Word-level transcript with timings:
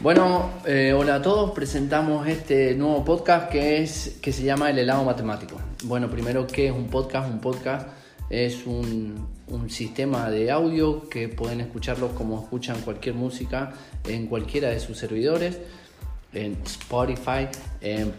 Bueno, 0.00 0.52
eh, 0.64 0.92
hola 0.92 1.16
a 1.16 1.22
todos. 1.22 1.50
Presentamos 1.50 2.28
este 2.28 2.72
nuevo 2.76 3.04
podcast 3.04 3.50
que 3.50 3.82
es 3.82 4.18
que 4.22 4.32
se 4.32 4.44
llama 4.44 4.70
El 4.70 4.78
helado 4.78 5.02
matemático. 5.02 5.56
Bueno, 5.82 6.08
primero, 6.08 6.46
¿qué 6.46 6.68
es 6.68 6.72
un 6.72 6.86
podcast? 6.86 7.28
Un 7.28 7.40
podcast 7.40 7.88
es 8.30 8.64
un, 8.64 9.26
un 9.48 9.68
sistema 9.68 10.30
de 10.30 10.52
audio 10.52 11.08
que 11.08 11.28
pueden 11.28 11.60
escucharlo 11.60 12.14
como 12.14 12.40
escuchan 12.40 12.80
cualquier 12.82 13.16
música 13.16 13.72
en 14.04 14.28
cualquiera 14.28 14.68
de 14.68 14.78
sus 14.78 14.96
servidores, 14.96 15.58
en 16.32 16.56
Spotify, 16.64 17.48
en 17.80 18.12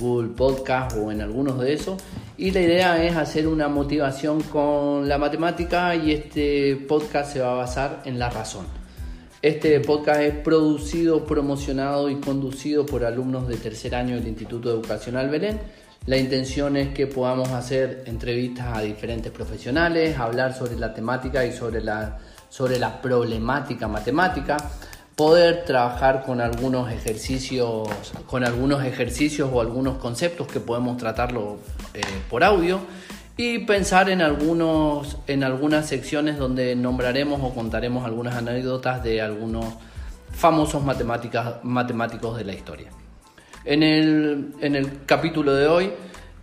Google 0.00 0.30
Podcast 0.30 0.96
o 0.96 1.12
en 1.12 1.20
algunos 1.20 1.60
de 1.60 1.74
esos. 1.74 2.02
Y 2.38 2.50
la 2.50 2.62
idea 2.62 3.04
es 3.04 3.14
hacer 3.14 3.46
una 3.46 3.68
motivación 3.68 4.40
con 4.44 5.06
la 5.06 5.18
matemática 5.18 5.94
y 5.96 6.12
este 6.12 6.76
podcast 6.76 7.34
se 7.34 7.40
va 7.40 7.52
a 7.52 7.56
basar 7.56 8.00
en 8.06 8.18
la 8.18 8.30
razón. 8.30 8.79
Este 9.42 9.80
podcast 9.80 10.20
es 10.20 10.34
producido, 10.34 11.24
promocionado 11.24 12.10
y 12.10 12.20
conducido 12.20 12.84
por 12.84 13.06
alumnos 13.06 13.48
de 13.48 13.56
tercer 13.56 13.94
año 13.94 14.16
del 14.16 14.28
Instituto 14.28 14.68
Educacional 14.70 15.30
Belén. 15.30 15.58
La 16.04 16.18
intención 16.18 16.76
es 16.76 16.92
que 16.92 17.06
podamos 17.06 17.48
hacer 17.48 18.02
entrevistas 18.04 18.76
a 18.76 18.82
diferentes 18.82 19.32
profesionales, 19.32 20.18
hablar 20.18 20.52
sobre 20.52 20.76
la 20.76 20.92
temática 20.92 21.46
y 21.46 21.52
sobre 21.52 21.80
la, 21.80 22.18
sobre 22.50 22.78
la 22.78 23.00
problemática 23.00 23.88
matemática, 23.88 24.58
poder 25.16 25.64
trabajar 25.64 26.22
con 26.22 26.42
algunos 26.42 26.92
ejercicios, 26.92 27.88
con 28.26 28.44
algunos 28.44 28.84
ejercicios 28.84 29.48
o 29.50 29.62
algunos 29.62 29.96
conceptos 29.96 30.48
que 30.48 30.60
podemos 30.60 30.98
tratarlo 30.98 31.60
eh, 31.94 32.02
por 32.28 32.44
audio 32.44 32.80
y 33.36 33.60
pensar 33.60 34.10
en, 34.10 34.20
algunos, 34.20 35.18
en 35.26 35.44
algunas 35.44 35.88
secciones 35.88 36.36
donde 36.38 36.76
nombraremos 36.76 37.40
o 37.42 37.54
contaremos 37.54 38.04
algunas 38.04 38.34
anécdotas 38.34 39.02
de 39.02 39.22
algunos 39.22 39.64
famosos 40.32 40.82
matemáticos 40.82 42.36
de 42.36 42.44
la 42.44 42.52
historia. 42.52 42.90
En 43.64 43.82
el, 43.82 44.54
en 44.60 44.74
el 44.76 45.04
capítulo 45.04 45.54
de 45.54 45.66
hoy 45.66 45.90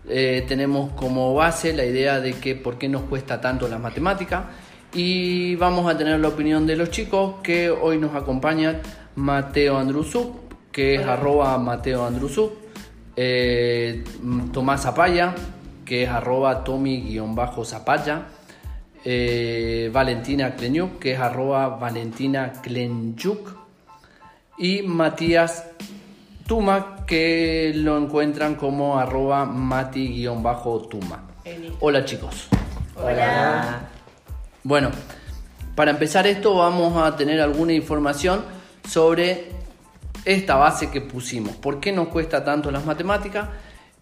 eh, 0.10 0.46
tenemos 0.48 0.94
como 0.94 1.34
base 1.34 1.74
la 1.74 1.84
idea 1.84 2.20
de 2.20 2.34
que 2.34 2.56
por 2.56 2.78
qué 2.78 2.88
nos 2.88 3.04
cuesta 3.04 3.42
tanto 3.42 3.68
la 3.68 3.78
matemática 3.78 4.50
y 4.94 5.56
vamos 5.56 5.92
a 5.92 5.98
tener 5.98 6.20
la 6.20 6.30
opinión 6.30 6.66
de 6.66 6.76
los 6.76 6.92
chicos 6.92 7.36
que 7.44 7.70
hoy 7.70 7.98
nos 7.98 8.16
acompañan 8.16 8.82
Mateo 9.16 9.78
Andrusuk, 9.78 10.72
que 10.72 10.96
es 10.96 11.06
arroba 11.06 11.58
Mateo 11.58 12.06
Andrusuk, 12.06 12.54
eh, 13.16 14.04
Tomás 14.54 14.86
Apaya, 14.86 15.34
que 15.88 16.04
es 16.04 16.10
arroba 16.10 16.66
Tommy-Zapaya, 16.66 18.28
eh, 19.06 19.90
Valentina 19.94 20.54
Klenyuk, 20.54 21.00
que 21.00 21.14
es 21.14 21.20
arroba 21.20 21.70
Valentina 21.70 22.52
Klenyuk, 22.62 23.56
y 24.58 24.82
Matías 24.82 25.66
Tuma, 26.46 27.06
que 27.06 27.72
lo 27.74 27.98
encuentran 27.98 28.56
como 28.56 29.00
arroba 29.00 29.46
Mati-Tuma. 29.46 31.24
Hola 31.80 32.04
chicos. 32.04 32.50
Hola. 33.02 33.80
Bueno, 34.64 34.90
para 35.74 35.92
empezar 35.92 36.28
esto 36.28 36.56
vamos 36.56 37.02
a 37.02 37.16
tener 37.16 37.40
alguna 37.40 37.72
información 37.72 38.44
sobre 38.86 39.52
esta 40.26 40.56
base 40.56 40.90
que 40.92 41.00
pusimos. 41.00 41.56
¿Por 41.56 41.80
qué 41.80 41.94
nos 41.94 42.10
cuesta 42.10 42.44
tanto 42.44 42.72
las 42.72 42.86
matemáticas? 42.86 43.48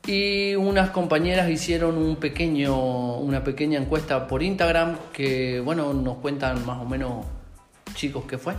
Y 0.08 0.56
unas 0.56 0.92
compañeras 0.92 1.50
hicieron 1.50 1.98
un 1.98 2.17
pequeño, 2.17 3.17
una 3.17 3.44
pequeña 3.44 3.80
encuesta 3.80 4.28
por 4.28 4.44
Instagram 4.44 4.97
que, 5.12 5.59
bueno, 5.62 5.94
nos 5.94 6.17
cuentan 6.17 6.66
más 6.66 6.80
o 6.80 6.86
menos, 6.86 7.25
chicos, 7.95 8.23
qué 8.28 8.38
fue. 8.38 8.53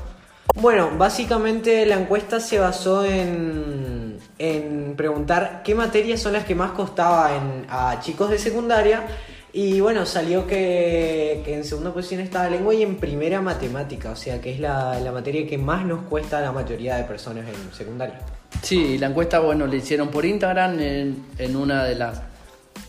Bueno, 0.61 0.91
básicamente 0.97 1.87
la 1.87 1.97
encuesta 2.01 2.41
se 2.41 2.59
basó 2.59 3.05
en, 3.05 4.19
en 4.39 4.95
preguntar 4.97 5.63
qué 5.65 5.75
materias 5.75 6.21
son 6.21 6.33
las 6.33 6.45
que 6.45 6.55
más 6.55 6.73
costaba 6.73 7.31
a 7.69 8.01
chicos 8.01 8.31
de 8.31 8.39
secundaria 8.39 9.07
y 9.57 9.81
bueno, 9.81 10.05
salió 10.05 10.47
que, 10.47 11.43
en 11.47 11.65
segunda 11.65 11.91
posición 11.91 12.21
estaba 12.21 12.51
lengua 12.51 12.75
y 12.75 12.83
en 12.83 12.97
primera 12.97 13.41
matemática, 13.41 14.11
o 14.11 14.15
sea 14.15 14.39
que 14.39 14.53
es 14.53 14.61
la, 14.61 15.01
la 15.01 15.13
materia 15.13 15.47
que 15.47 15.57
más 15.57 15.87
nos 15.87 16.03
cuesta 16.03 16.37
a 16.37 16.41
la 16.43 16.53
mayoría 16.53 16.97
de 16.97 17.05
personas 17.05 17.47
en 17.49 17.73
secundaria. 17.73 18.21
Sí, 18.61 18.99
la 18.99 19.07
encuesta, 19.07 19.39
bueno, 19.39 19.67
la 19.67 19.77
hicieron 19.77 20.09
por 20.09 20.27
Instagram 20.27 20.79
en, 20.79 21.57
una 21.57 21.85
de 21.85 21.95
las, 21.95 22.21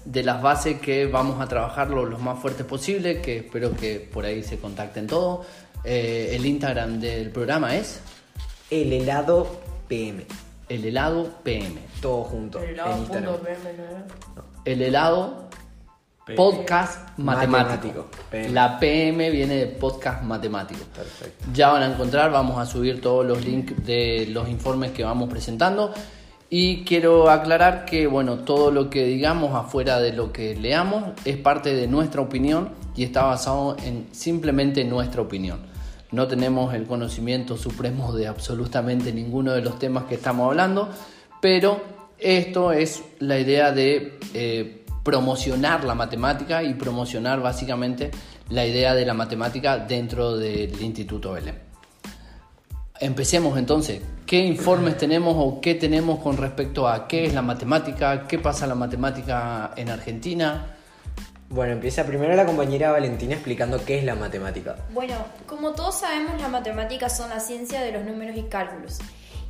de 0.04 0.24
las 0.24 0.42
bases 0.42 0.82
que 0.82 1.06
vamos 1.06 1.40
a 1.40 1.48
trabajar 1.48 1.90
lo, 1.90 2.06
más 2.20 2.38
fuerte 2.38 2.66
posible, 2.66 3.22
que 3.22 3.38
espero 3.38 3.72
que 3.74 4.02
por 4.02 4.26
ahí 4.26 4.44
se 4.44 4.60
contacten 4.60 5.08
todos. 5.08 5.48
Eh, 5.86 6.32
el 6.34 6.46
Instagram 6.46 7.00
del 7.00 7.30
programa 7.30 7.78
es... 7.78 8.02
El 8.70 8.92
helado 8.92 9.62
PM. 9.88 10.26
El 10.68 10.84
helado 10.84 11.30
PM. 11.46 11.80
Todo 12.02 12.26
junto. 12.26 12.62
El 12.62 12.72
helado 12.72 12.92
en 12.92 13.00
Instagram. 13.00 13.36
El 14.66 14.82
helado 14.82 15.48
Podcast 16.36 17.18
matemático. 17.18 18.08
La 18.52 18.80
PM 18.80 19.30
viene 19.30 19.56
de 19.56 19.68
podcast 19.68 20.24
matemático. 20.24 20.82
Perfecto. 20.94 21.46
Ya 21.54 21.70
van 21.70 21.84
a 21.84 21.94
encontrar, 21.94 22.32
vamos 22.32 22.58
a 22.60 22.66
subir 22.66 23.02
todos 23.02 23.26
los 23.26 23.44
links 23.46 23.86
de 23.86 24.28
los 24.30 24.50
informes 24.50 24.92
que 24.92 25.04
vamos 25.04 25.30
presentando. 25.30 25.94
Y 26.50 26.86
quiero 26.86 27.30
aclarar 27.30 27.86
que, 27.86 28.08
bueno, 28.08 28.40
todo 28.40 28.72
lo 28.72 28.90
que 28.90 29.06
digamos 29.06 29.54
afuera 29.54 30.00
de 30.00 30.14
lo 30.14 30.32
que 30.32 30.56
leamos 30.56 31.12
es 31.26 31.38
parte 31.38 31.74
de 31.74 31.88
nuestra 31.88 32.22
opinión 32.22 32.70
y 32.96 33.04
está 33.04 33.24
basado 33.24 33.76
en 33.84 34.08
simplemente 34.12 34.84
nuestra 34.86 35.22
opinión. 35.22 35.60
No 36.12 36.28
tenemos 36.28 36.74
el 36.74 36.86
conocimiento 36.86 37.58
supremo 37.58 38.14
de 38.14 38.28
absolutamente 38.28 39.12
ninguno 39.12 39.52
de 39.52 39.62
los 39.62 39.78
temas 39.78 40.06
que 40.06 40.16
estamos 40.16 40.48
hablando, 40.48 40.88
pero 41.42 41.82
esto 42.18 42.72
es 42.72 43.04
la 43.20 43.38
idea 43.38 43.74
de 43.74 44.18
eh, 44.34 44.86
promocionar 45.08 45.86
la 45.86 45.96
matemática 45.96 46.62
y 46.64 46.74
promocionar 46.74 47.40
básicamente 47.40 48.12
la 48.50 48.66
idea 48.66 48.94
de 48.94 49.06
la 49.06 49.14
matemática 49.14 49.78
dentro 49.78 50.36
del 50.36 50.82
Instituto 50.82 51.32
Belén. 51.32 51.58
Empecemos 53.00 53.58
entonces. 53.58 54.02
¿Qué 54.26 54.42
informes 54.42 54.98
tenemos 54.98 55.34
o 55.38 55.62
qué 55.62 55.76
tenemos 55.76 56.20
con 56.20 56.36
respecto 56.36 56.90
a 56.90 57.08
qué 57.08 57.26
es 57.26 57.34
la 57.34 57.42
matemática? 57.42 58.28
¿Qué 58.28 58.38
pasa 58.38 58.68
la 58.68 58.76
matemática 58.76 59.72
en 59.78 59.90
Argentina? 59.92 60.76
Bueno, 61.48 61.72
empieza 61.72 62.06
primero 62.06 62.36
la 62.36 62.46
compañera 62.46 62.92
Valentina 62.92 63.36
explicando 63.36 63.86
qué 63.86 64.00
es 64.00 64.04
la 64.04 64.16
matemática. 64.16 64.76
Bueno, 64.94 65.16
como 65.46 65.72
todos 65.72 66.00
sabemos, 66.00 66.42
las 66.42 66.52
matemáticas 66.52 67.16
son 67.16 67.30
la 67.30 67.40
ciencia 67.40 67.80
de 67.80 67.94
los 67.94 68.04
números 68.04 68.36
y 68.36 68.44
cálculos. 68.44 69.00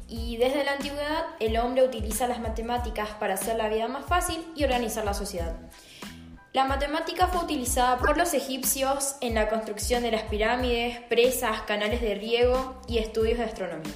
Y 0.07 0.38
desde 0.38 0.63
la 0.63 0.73
antigüedad 0.73 1.25
el 1.40 1.57
hombre 1.57 1.84
utiliza 1.84 2.28
las 2.28 2.40
matemáticas 2.40 3.09
para 3.19 3.34
hacer 3.34 3.57
la 3.57 3.69
vida 3.69 3.88
más 3.88 4.06
fácil 4.06 4.45
y 4.56 4.63
organizar 4.63 5.03
la 5.03 5.13
sociedad. 5.13 5.56
La 6.53 6.63
matemática 6.63 7.28
fue 7.28 7.44
utilizada 7.44 7.97
por 7.97 8.18
los 8.18 8.34
egipcios 8.34 9.16
en 9.22 9.35
la 9.35 9.50
construcción 9.50 10.01
de 10.03 10.12
las 10.12 10.23
pirámides, 10.23 11.00
presas, 11.01 11.62
canales 11.63 12.01
de 12.01 12.16
riego 12.16 12.81
y 12.88 12.97
estudios 13.00 13.38
de 13.38 13.44
astronomía. 13.44 13.94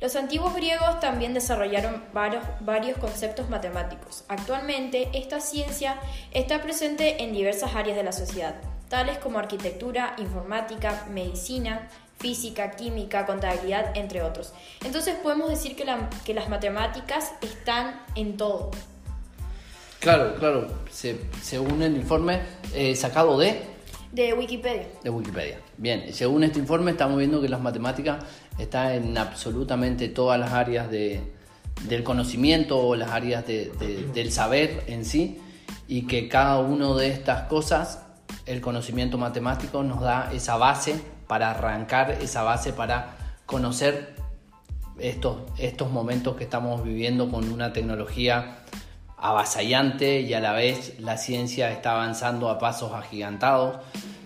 Los 0.00 0.14
antiguos 0.14 0.54
griegos 0.54 1.00
también 1.00 1.34
desarrollaron 1.34 2.04
varios, 2.12 2.44
varios, 2.60 2.98
conceptos 2.98 3.48
matemáticos. 3.48 4.24
Actualmente, 4.28 5.08
esta 5.12 5.40
ciencia 5.40 5.98
está 6.32 6.62
presente 6.62 7.22
en 7.22 7.32
diversas 7.32 7.74
áreas 7.74 7.96
de 7.96 8.04
la 8.04 8.12
sociedad, 8.12 8.56
tales 8.88 9.18
como 9.18 9.38
arquitectura, 9.38 10.14
informática, 10.18 11.06
medicina, 11.10 11.88
física, 12.18 12.72
química, 12.72 13.26
contabilidad, 13.26 13.96
entre 13.96 14.22
otros. 14.22 14.52
Entonces 14.84 15.16
podemos 15.22 15.48
decir 15.48 15.76
que, 15.76 15.86
que 16.24 16.34
las 16.34 16.48
matemáticas 16.48 17.32
están 17.40 18.00
en 18.14 18.36
todo. 18.36 18.70
Claro, 20.00 20.34
claro, 20.36 20.68
se, 20.90 21.20
según 21.42 21.82
el 21.82 21.96
informe 21.96 22.40
eh, 22.74 22.94
sacado 22.94 23.38
de... 23.38 23.62
De 24.12 24.32
Wikipedia. 24.32 24.86
De 25.02 25.10
Wikipedia. 25.10 25.60
Bien, 25.76 26.12
según 26.12 26.44
este 26.44 26.58
informe 26.58 26.92
estamos 26.92 27.18
viendo 27.18 27.40
que 27.40 27.48
las 27.48 27.60
matemáticas 27.60 28.24
están 28.58 28.92
en 28.92 29.18
absolutamente 29.18 30.08
todas 30.08 30.40
las 30.40 30.52
áreas 30.52 30.90
de, 30.90 31.20
del 31.82 32.04
conocimiento 32.04 32.78
o 32.78 32.96
las 32.96 33.10
áreas 33.10 33.44
del 33.46 34.32
saber 34.32 34.84
en 34.86 35.04
sí 35.04 35.38
y 35.86 36.06
que 36.06 36.28
cada 36.28 36.58
una 36.60 36.94
de 36.94 37.08
estas 37.08 37.48
cosas, 37.48 38.04
el 38.46 38.60
conocimiento 38.60 39.18
matemático 39.18 39.82
nos 39.82 40.00
da 40.00 40.30
esa 40.32 40.56
base 40.56 41.00
para 41.28 41.50
arrancar 41.50 42.10
esa 42.22 42.42
base 42.42 42.72
para 42.72 43.16
conocer 43.46 44.14
estos, 44.98 45.42
estos 45.58 45.90
momentos 45.90 46.36
que 46.36 46.44
estamos 46.44 46.82
viviendo 46.82 47.30
con 47.30 47.52
una 47.52 47.72
tecnología 47.72 48.58
avasallante 49.16 50.20
y 50.20 50.34
a 50.34 50.40
la 50.40 50.52
vez 50.52 50.98
la 51.00 51.16
ciencia 51.16 51.70
está 51.70 51.92
avanzando 51.92 52.50
a 52.50 52.58
pasos 52.58 52.92
agigantados, 52.92 53.76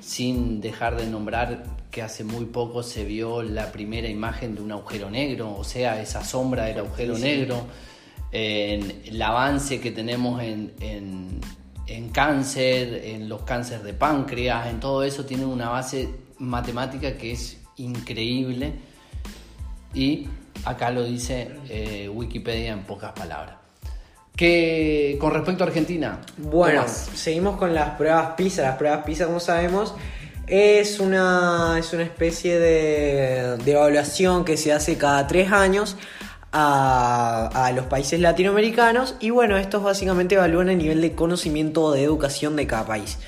sin 0.01 0.61
dejar 0.61 0.97
de 0.97 1.07
nombrar 1.07 1.65
que 1.91 2.03
hace 2.03 2.25
muy 2.25 2.47
poco 2.47 2.83
se 2.83 3.05
vio 3.05 3.43
la 3.43 3.71
primera 3.73 4.09
imagen 4.09 4.55
de 4.55 4.63
un 4.63 4.73
agujero 4.73 5.11
negro, 5.11 5.55
o 5.55 5.65
sea, 5.65 6.01
esa 6.01 6.25
sombra 6.25 6.65
del 6.65 6.79
agujero 6.79 7.19
negro, 7.19 7.67
el 8.31 9.21
avance 9.21 9.81
que 9.81 9.91
tenemos 9.91 10.43
en, 10.43 10.73
en, 10.81 11.41
en 11.87 12.09
cáncer, 12.11 13.03
en 13.05 13.29
los 13.29 13.43
cánceres 13.43 13.85
de 13.85 13.93
páncreas, 13.93 14.69
en 14.69 14.81
todo 14.81 15.03
eso 15.03 15.25
tiene 15.25 15.45
una 15.45 15.69
base 15.69 16.22
matemática 16.43 17.17
que 17.17 17.33
es 17.33 17.59
increíble 17.77 18.75
y 19.95 20.29
Acá 20.65 20.91
lo 20.91 21.05
dice 21.05 21.51
eh, 21.69 22.09
Wikipedia 22.13 22.73
en 22.73 22.83
pocas 22.85 23.13
palabras. 23.13 23.57
Que 24.37 25.17
con 25.21 25.33
respecto 25.33 25.65
a 25.65 25.67
Argentina. 25.67 26.21
Bueno, 26.39 26.85
seguimos 26.87 27.57
con 27.57 27.75
las 27.75 27.91
pruebas 27.97 28.35
PISA. 28.37 28.63
Las 28.63 28.77
pruebas 28.77 29.05
PISA, 29.05 29.27
como 29.27 29.41
sabemos, 29.41 29.95
es 30.47 31.01
una, 31.01 31.77
es 31.79 31.93
una 31.93 32.05
especie 32.05 32.59
de, 32.59 33.57
de 33.59 33.73
evaluación 33.73 34.45
que 34.45 34.57
se 34.57 34.73
hace 34.73 34.97
cada 34.97 35.27
tres 35.27 35.53
años 35.53 35.97
a, 36.53 37.67
a 37.67 37.73
los 37.73 37.87
países 37.87 38.21
latinoamericanos. 38.21 39.17
Y 39.21 39.31
bueno, 39.31 39.57
estos 39.59 39.83
básicamente 39.83 40.37
evalúan 40.37 40.71
el 40.71 40.79
nivel 40.79 41.01
de 41.01 41.13
conocimiento 41.13 41.83
o 41.83 41.93
de 41.93 42.05
educación 42.05 42.57
de 42.57 42.67
cada 42.67 42.87
país. 42.87 43.19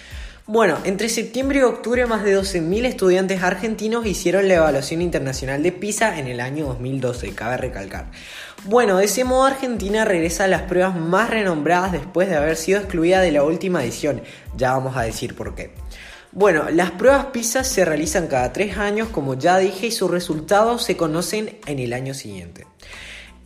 Bueno, 0.46 0.76
entre 0.85 1.08
septiembre 1.08 1.61
y 1.61 1.62
octubre 1.62 2.05
más 2.05 2.23
de 2.23 2.38
12.000 2.38 2.85
estudiantes 2.85 3.43
argentinos 3.43 4.05
hicieron 4.05 4.46
la 4.46 4.56
evaluación 4.56 5.00
internacional 5.00 5.62
de 5.62 5.73
PISA 5.73 6.19
en 6.19 6.26
el 6.26 6.38
año 6.38 6.67
2012, 6.67 7.35
cabe 7.35 7.56
recalcar. 7.56 8.11
Bueno, 8.64 8.99
de 8.99 9.06
ese 9.06 9.25
modo 9.25 9.44
Argentina 9.44 10.05
regresa 10.05 10.44
a 10.44 10.49
las 10.49 10.61
pruebas 10.62 10.96
más 10.96 11.31
renombradas 11.31 11.93
después 11.93 12.29
de 12.29 12.37
haber 12.37 12.56
sido 12.56 12.79
excluida 12.79 13.23
de 13.23 13.32
la 13.32 13.43
última 13.43 13.82
edición. 13.82 14.20
Ya 14.55 14.73
vamos 14.73 14.99
a 14.99 15.02
decir 15.02 15.35
por 15.35 15.55
qué. 15.55 15.73
Bueno, 16.31 16.69
las 16.69 16.91
pruebas 16.91 17.26
PISA 17.26 17.64
se 17.64 17.87
realizan 17.87 18.26
cada 18.26 18.52
tres 18.52 18.76
años, 18.76 19.08
como 19.08 19.38
ya 19.38 19.56
dije, 19.56 19.87
y 19.87 19.93
sus 19.93 20.11
resultados 20.11 20.85
se 20.85 20.94
conocen 20.94 21.58
en 21.64 21.79
el 21.79 21.94
año 21.94 22.12
siguiente. 22.12 22.67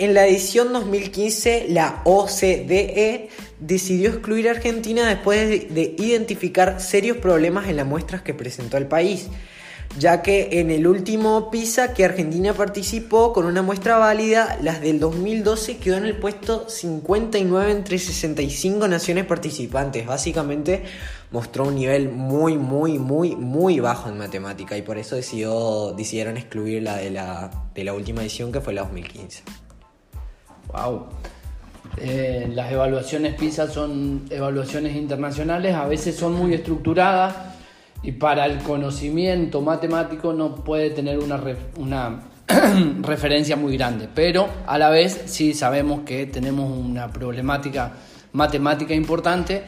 En 0.01 0.15
la 0.15 0.29
edición 0.29 0.73
2015, 0.73 1.67
la 1.71 2.03
OCDE 2.05 3.31
decidió 3.59 4.11
excluir 4.11 4.47
a 4.47 4.53
Argentina 4.53 5.09
después 5.09 5.49
de, 5.49 5.59
de 5.75 5.97
identificar 5.99 6.81
serios 6.81 7.17
problemas 7.17 7.69
en 7.69 7.75
las 7.75 7.87
muestras 7.87 8.23
que 8.23 8.33
presentó 8.33 8.77
el 8.77 8.87
país, 8.87 9.27
ya 9.99 10.23
que 10.23 10.61
en 10.61 10.71
el 10.71 10.87
último 10.87 11.51
PISA 11.51 11.95
que 11.95 12.05
Argentina 12.05 12.55
participó 12.55 13.33
con 13.33 13.45
una 13.45 13.61
muestra 13.63 13.99
válida, 13.99 14.57
las 14.63 14.81
del 14.81 15.01
2012 15.01 15.79
quedó 15.79 15.97
en 15.97 16.05
el 16.05 16.17
puesto 16.17 16.69
59 16.69 17.73
entre 17.73 17.99
65 17.99 18.87
naciones 18.87 19.25
participantes. 19.25 20.07
Básicamente 20.07 20.85
mostró 21.33 21.65
un 21.65 21.75
nivel 21.75 22.09
muy, 22.09 22.57
muy, 22.57 23.01
muy, 23.01 23.35
muy 23.35 23.81
bajo 23.81 24.09
en 24.09 24.19
matemática 24.19 24.77
y 24.77 24.83
por 24.83 24.97
eso 24.97 25.17
decidió, 25.17 25.93
decidieron 25.97 26.37
excluir 26.37 26.85
de 26.85 27.11
la, 27.11 27.51
de 27.75 27.83
la 27.83 27.95
última 27.95 28.21
edición 28.23 28.53
que 28.53 28.61
fue 28.61 28.75
la 28.75 28.83
2015. 28.83 29.43
Wow. 30.73 31.07
Eh, 31.97 32.51
las 32.55 32.71
evaluaciones 32.71 33.35
PISA 33.35 33.69
son 33.69 34.27
evaluaciones 34.31 34.95
internacionales, 34.95 35.75
a 35.75 35.87
veces 35.87 36.15
son 36.17 36.35
muy 36.35 36.55
estructuradas 36.55 37.35
y 38.03 38.13
para 38.13 38.47
el 38.47 38.59
conocimiento 38.59 39.61
matemático 39.61 40.33
no 40.33 40.55
puede 40.55 40.91
tener 40.91 41.19
una, 41.19 41.41
una 41.77 42.23
referencia 43.03 43.57
muy 43.57 43.77
grande, 43.77 44.09
pero 44.15 44.49
a 44.67 44.79
la 44.79 44.91
vez 44.91 45.23
sí 45.27 45.55
sabemos 45.55 46.01
que 46.01 46.27
tenemos 46.27 46.71
una 46.71 47.13
problemática 47.13 47.93
matemática 48.33 48.95
importante 48.95 49.65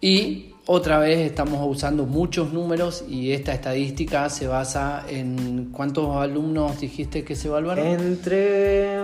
y 0.00 0.50
otra 0.66 0.98
vez 0.98 1.18
estamos 1.18 1.66
usando 1.66 2.06
muchos 2.06 2.52
números 2.52 3.04
y 3.08 3.32
esta 3.32 3.52
estadística 3.52 4.28
se 4.28 4.46
basa 4.46 5.04
en 5.08 5.70
cuántos 5.72 6.14
alumnos 6.16 6.80
dijiste 6.80 7.24
que 7.24 7.34
se 7.34 7.48
evaluaron. 7.48 7.86
Entre 7.86 8.96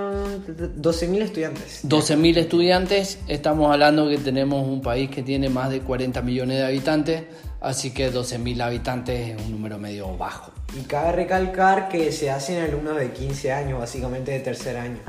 12.000 0.56 1.22
estudiantes. 1.22 1.84
12.000 1.84 2.38
estudiantes, 2.38 3.18
estamos 3.28 3.70
hablando 3.70 4.08
que 4.08 4.18
tenemos 4.18 4.66
un 4.66 4.80
país 4.80 5.10
que 5.10 5.22
tiene 5.22 5.48
más 5.48 5.70
de 5.70 5.80
40 5.80 6.22
millones 6.22 6.58
de 6.58 6.64
habitantes, 6.64 7.24
así 7.60 7.92
que 7.92 8.12
12.000 8.12 8.62
habitantes 8.62 9.30
es 9.30 9.42
un 9.42 9.52
número 9.52 9.78
medio 9.78 10.16
bajo. 10.16 10.52
Y 10.78 10.82
cabe 10.84 11.12
recalcar 11.12 11.88
que 11.88 12.10
se 12.10 12.30
hacen 12.30 12.62
alumnos 12.62 12.96
de 12.96 13.12
15 13.12 13.52
años, 13.52 13.78
básicamente 13.78 14.32
de 14.32 14.40
tercer 14.40 14.76
año. 14.76 15.00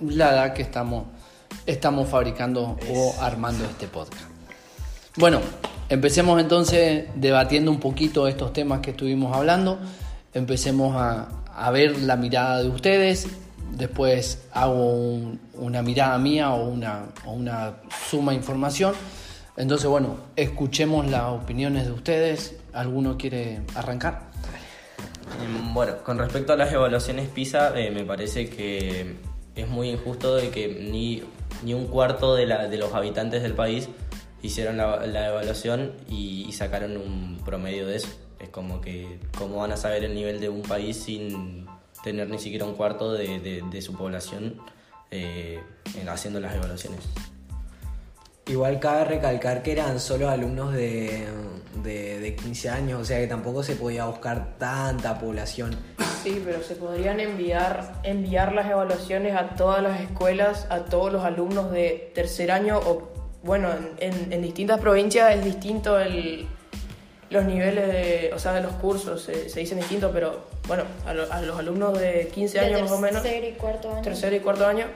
La 0.00 0.30
edad 0.30 0.52
que 0.52 0.62
estamos, 0.62 1.06
estamos 1.66 2.08
fabricando 2.08 2.76
o 2.90 3.14
armando 3.20 3.64
este 3.64 3.88
podcast. 3.88 4.24
Bueno, 5.16 5.40
empecemos 5.88 6.40
entonces 6.40 7.06
debatiendo 7.16 7.70
un 7.70 7.80
poquito 7.80 8.28
estos 8.28 8.52
temas 8.52 8.80
que 8.80 8.90
estuvimos 8.90 9.36
hablando, 9.36 9.80
empecemos 10.32 10.94
a, 10.96 11.28
a 11.56 11.70
ver 11.70 11.98
la 12.02 12.16
mirada 12.16 12.62
de 12.62 12.68
ustedes, 12.68 13.26
después 13.76 14.46
hago 14.52 14.92
un- 14.94 15.40
una 15.54 15.82
mirada 15.82 16.18
mía 16.18 16.50
o 16.52 16.68
una, 16.68 17.06
o 17.24 17.32
una 17.32 17.76
suma 18.10 18.32
de 18.32 18.38
información. 18.38 18.94
Entonces, 19.56 19.88
bueno, 19.88 20.16
escuchemos 20.36 21.06
las 21.10 21.24
opiniones 21.24 21.86
de 21.86 21.92
ustedes. 21.92 22.56
¿Alguno 22.72 23.16
quiere 23.16 23.60
arrancar? 23.74 24.22
Em, 25.42 25.74
Bueno, 25.74 25.98
con 26.04 26.18
respecto 26.18 26.52
a 26.52 26.56
las 26.56 26.72
evaluaciones 26.72 27.28
PISA, 27.28 27.78
eh, 27.78 27.90
me 27.90 28.04
parece 28.04 28.48
que 28.48 29.16
es 29.54 29.68
muy 29.68 29.90
injusto 29.90 30.36
de 30.36 30.50
que 30.50 30.68
ni, 30.68 31.22
ni 31.64 31.74
un 31.74 31.86
cuarto 31.86 32.34
de, 32.34 32.46
la- 32.46 32.68
de 32.68 32.76
los 32.78 32.92
habitantes 32.94 33.42
del 33.42 33.54
país 33.54 33.88
hicieron 34.42 34.76
la, 34.76 35.04
evaluación 35.28 35.92
y 36.08 36.50
sacaron 36.52 36.96
un 36.96 37.40
promedio 37.44 37.86
de 37.86 37.96
eso. 37.96 38.08
Es 38.38 38.50
como 38.50 38.80
que, 38.80 39.18
¿cómo 39.38 39.56
van 39.56 39.72
a 39.72 39.76
saber 39.76 40.04
el 40.04 40.14
nivel 40.14 40.40
de 40.40 40.48
un 40.50 40.62
país 40.62 40.96
sin 41.02 41.66
tener 42.06 42.28
ni 42.30 42.38
siquiera 42.38 42.64
un 42.64 42.74
cuarto 42.74 43.12
de, 43.12 43.40
de- 43.40 43.64
de 43.68 43.82
su 43.82 43.92
población 43.96 44.60
eh, 45.10 45.58
en- 46.00 46.08
haciendo 46.08 46.38
las 46.38 46.54
evaluaciones? 46.54 47.00
Igual 48.46 48.78
cabe 48.78 49.04
recalcar 49.06 49.64
que 49.64 49.72
eran 49.72 49.98
solo 49.98 50.28
alumnos 50.28 50.72
de, 50.72 51.26
de, 51.82 52.20
de 52.20 52.36
15 52.36 52.70
años, 52.70 53.00
o 53.00 53.04
sea 53.04 53.18
que 53.18 53.26
tampoco 53.26 53.64
se 53.64 53.74
podía 53.74 54.04
buscar 54.06 54.56
tanta 54.56 55.18
población. 55.18 55.74
Sí, 56.22 56.40
pero 56.44 56.62
se 56.62 56.76
podrían 56.76 57.18
enviar, 57.18 58.00
enviar 58.04 58.52
las 58.52 58.70
evaluaciones 58.70 59.34
a 59.34 59.48
todas 59.56 59.82
las 59.82 60.00
escuelas, 60.00 60.68
a 60.70 60.84
todos 60.84 61.12
los 61.12 61.24
alumnos 61.24 61.72
de 61.72 62.12
tercer 62.14 62.52
año 62.52 62.78
o, 62.78 63.08
bueno, 63.42 63.68
en, 63.72 64.12
en- 64.14 64.32
en 64.32 64.42
distintas 64.42 64.78
provincias 64.80 65.34
es 65.34 65.44
distinto 65.44 65.98
el, 65.98 66.46
los 67.30 67.44
niveles 67.44 67.86
de, 67.88 68.30
o 68.34 68.38
sea, 68.38 68.52
de 68.52 68.60
los 68.62 68.72
cursos, 68.74 69.22
se, 69.22 69.48
se 69.48 69.60
dicen 69.60 69.78
distintos, 69.78 70.10
pero 70.14 70.44
bueno, 70.68 70.84
a, 71.06 71.12
lo- 71.14 71.32
a 71.32 71.40
los 71.42 71.58
alumnos 71.58 71.98
de 71.98 72.28
15 72.32 72.58
De 72.60 72.66
años 72.66 72.82
más 72.82 72.92
o 72.92 72.98
menos, 72.98 73.22
tercero 73.22 73.46
y 73.46 73.52
cuarto 73.52 73.90
año. 73.92 74.02
tercero 74.02 74.36
y 74.36 74.40
cuarto 74.40 74.66
año, 74.66 74.86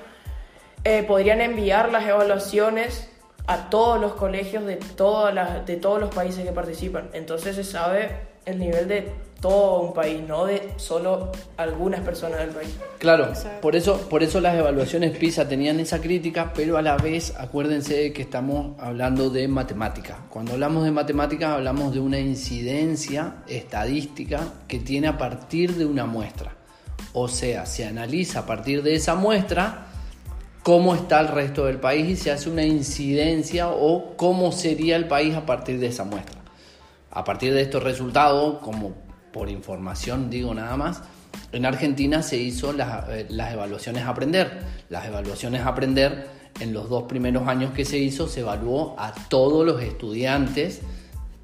eh, 0.84 1.02
podrían 1.02 1.40
enviar 1.40 1.90
las 1.90 2.06
evaluaciones 2.06 3.08
a 3.46 3.68
todos 3.70 4.00
los 4.00 4.12
colegios 4.12 4.64
de, 4.64 4.76
todas 4.76 5.34
las, 5.34 5.66
de 5.66 5.76
todos 5.76 6.00
los 6.00 6.14
países 6.14 6.44
que 6.44 6.52
participan. 6.52 7.10
Entonces 7.12 7.56
se 7.56 7.64
sabe 7.64 8.10
el 8.46 8.58
nivel 8.58 8.86
de 8.86 9.08
todo 9.40 9.80
un 9.80 9.94
país, 9.94 10.20
no 10.26 10.44
de 10.44 10.74
solo 10.76 11.32
algunas 11.56 12.00
personas 12.00 12.40
del 12.40 12.50
país. 12.50 12.76
Claro, 12.98 13.32
por 13.62 13.74
eso, 13.74 14.08
por 14.08 14.22
eso 14.22 14.40
las 14.40 14.56
evaluaciones 14.56 15.16
PISA 15.16 15.48
tenían 15.48 15.80
esa 15.80 16.00
crítica, 16.00 16.52
pero 16.54 16.76
a 16.76 16.82
la 16.82 16.96
vez 16.96 17.34
acuérdense 17.38 17.94
de 17.94 18.12
que 18.12 18.22
estamos 18.22 18.78
hablando 18.78 19.30
de 19.30 19.48
matemática. 19.48 20.18
Cuando 20.28 20.52
hablamos 20.52 20.84
de 20.84 20.90
matemática 20.90 21.54
hablamos 21.54 21.94
de 21.94 22.00
una 22.00 22.18
incidencia 22.18 23.36
estadística 23.46 24.40
que 24.68 24.78
tiene 24.78 25.08
a 25.08 25.16
partir 25.16 25.74
de 25.74 25.86
una 25.86 26.04
muestra. 26.04 26.56
O 27.14 27.26
sea, 27.26 27.64
se 27.66 27.86
analiza 27.86 28.40
a 28.40 28.46
partir 28.46 28.82
de 28.82 28.94
esa 28.94 29.14
muestra 29.14 29.86
cómo 30.62 30.94
está 30.94 31.20
el 31.20 31.28
resto 31.28 31.64
del 31.64 31.80
país 31.80 32.08
y 32.08 32.16
se 32.16 32.30
hace 32.30 32.50
una 32.50 32.64
incidencia 32.64 33.70
o 33.70 34.16
cómo 34.16 34.52
sería 34.52 34.96
el 34.96 35.08
país 35.08 35.34
a 35.34 35.46
partir 35.46 35.80
de 35.80 35.86
esa 35.86 36.04
muestra. 36.04 36.38
A 37.10 37.24
partir 37.24 37.54
de 37.54 37.62
estos 37.62 37.82
resultados, 37.82 38.58
como 38.58 39.09
por 39.32 39.48
información 39.48 40.30
digo 40.30 40.54
nada 40.54 40.76
más, 40.76 41.02
en 41.52 41.66
Argentina 41.66 42.22
se 42.22 42.36
hizo 42.38 42.72
las, 42.72 43.08
eh, 43.08 43.26
las 43.28 43.52
evaluaciones 43.52 44.04
aprender. 44.04 44.60
Las 44.88 45.06
evaluaciones 45.06 45.62
aprender 45.62 46.28
en 46.60 46.72
los 46.72 46.88
dos 46.88 47.04
primeros 47.04 47.48
años 47.48 47.72
que 47.72 47.84
se 47.84 47.98
hizo 47.98 48.28
se 48.28 48.40
evaluó 48.40 48.94
a 48.98 49.12
todos 49.28 49.64
los 49.64 49.82
estudiantes 49.82 50.80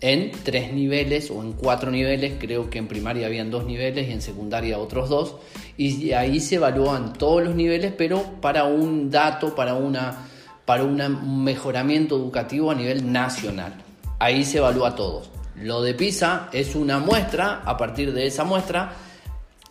en 0.01 0.31
tres 0.45 0.73
niveles 0.73 1.31
o 1.31 1.43
en 1.43 1.53
cuatro 1.53 1.91
niveles, 1.91 2.35
creo 2.39 2.69
que 2.69 2.79
en 2.79 2.87
primaria 2.87 3.27
habían 3.27 3.51
dos 3.51 3.65
niveles 3.65 4.09
y 4.09 4.13
en 4.13 4.21
secundaria 4.21 4.79
otros 4.79 5.09
dos, 5.09 5.37
y 5.77 6.13
ahí 6.13 6.41
se 6.41 6.57
evalúan 6.57 7.15
todos 7.15 7.43
los 7.43 7.55
niveles, 7.55 7.93
pero 7.97 8.23
para 8.41 8.65
un 8.65 9.11
dato, 9.11 9.55
para, 9.55 9.75
una, 9.75 10.27
para 10.67 10.85
un 10.85 11.45
mejoramiento 11.45 12.17
educativo 12.17 12.71
a 12.71 12.75
nivel 12.75 13.11
nacional. 13.11 13.75
Ahí 14.19 14.45
se 14.45 14.59
evalúa 14.59 14.91
a 14.91 14.97
todos. 14.97 15.31
Lo 15.63 15.83
de 15.83 15.95
PISA 15.95 16.49
es 16.53 16.75
una 16.75 16.99
muestra, 16.99 17.63
a 17.65 17.77
partir 17.77 18.13
de 18.13 18.27
esa 18.27 18.45
muestra 18.45 18.93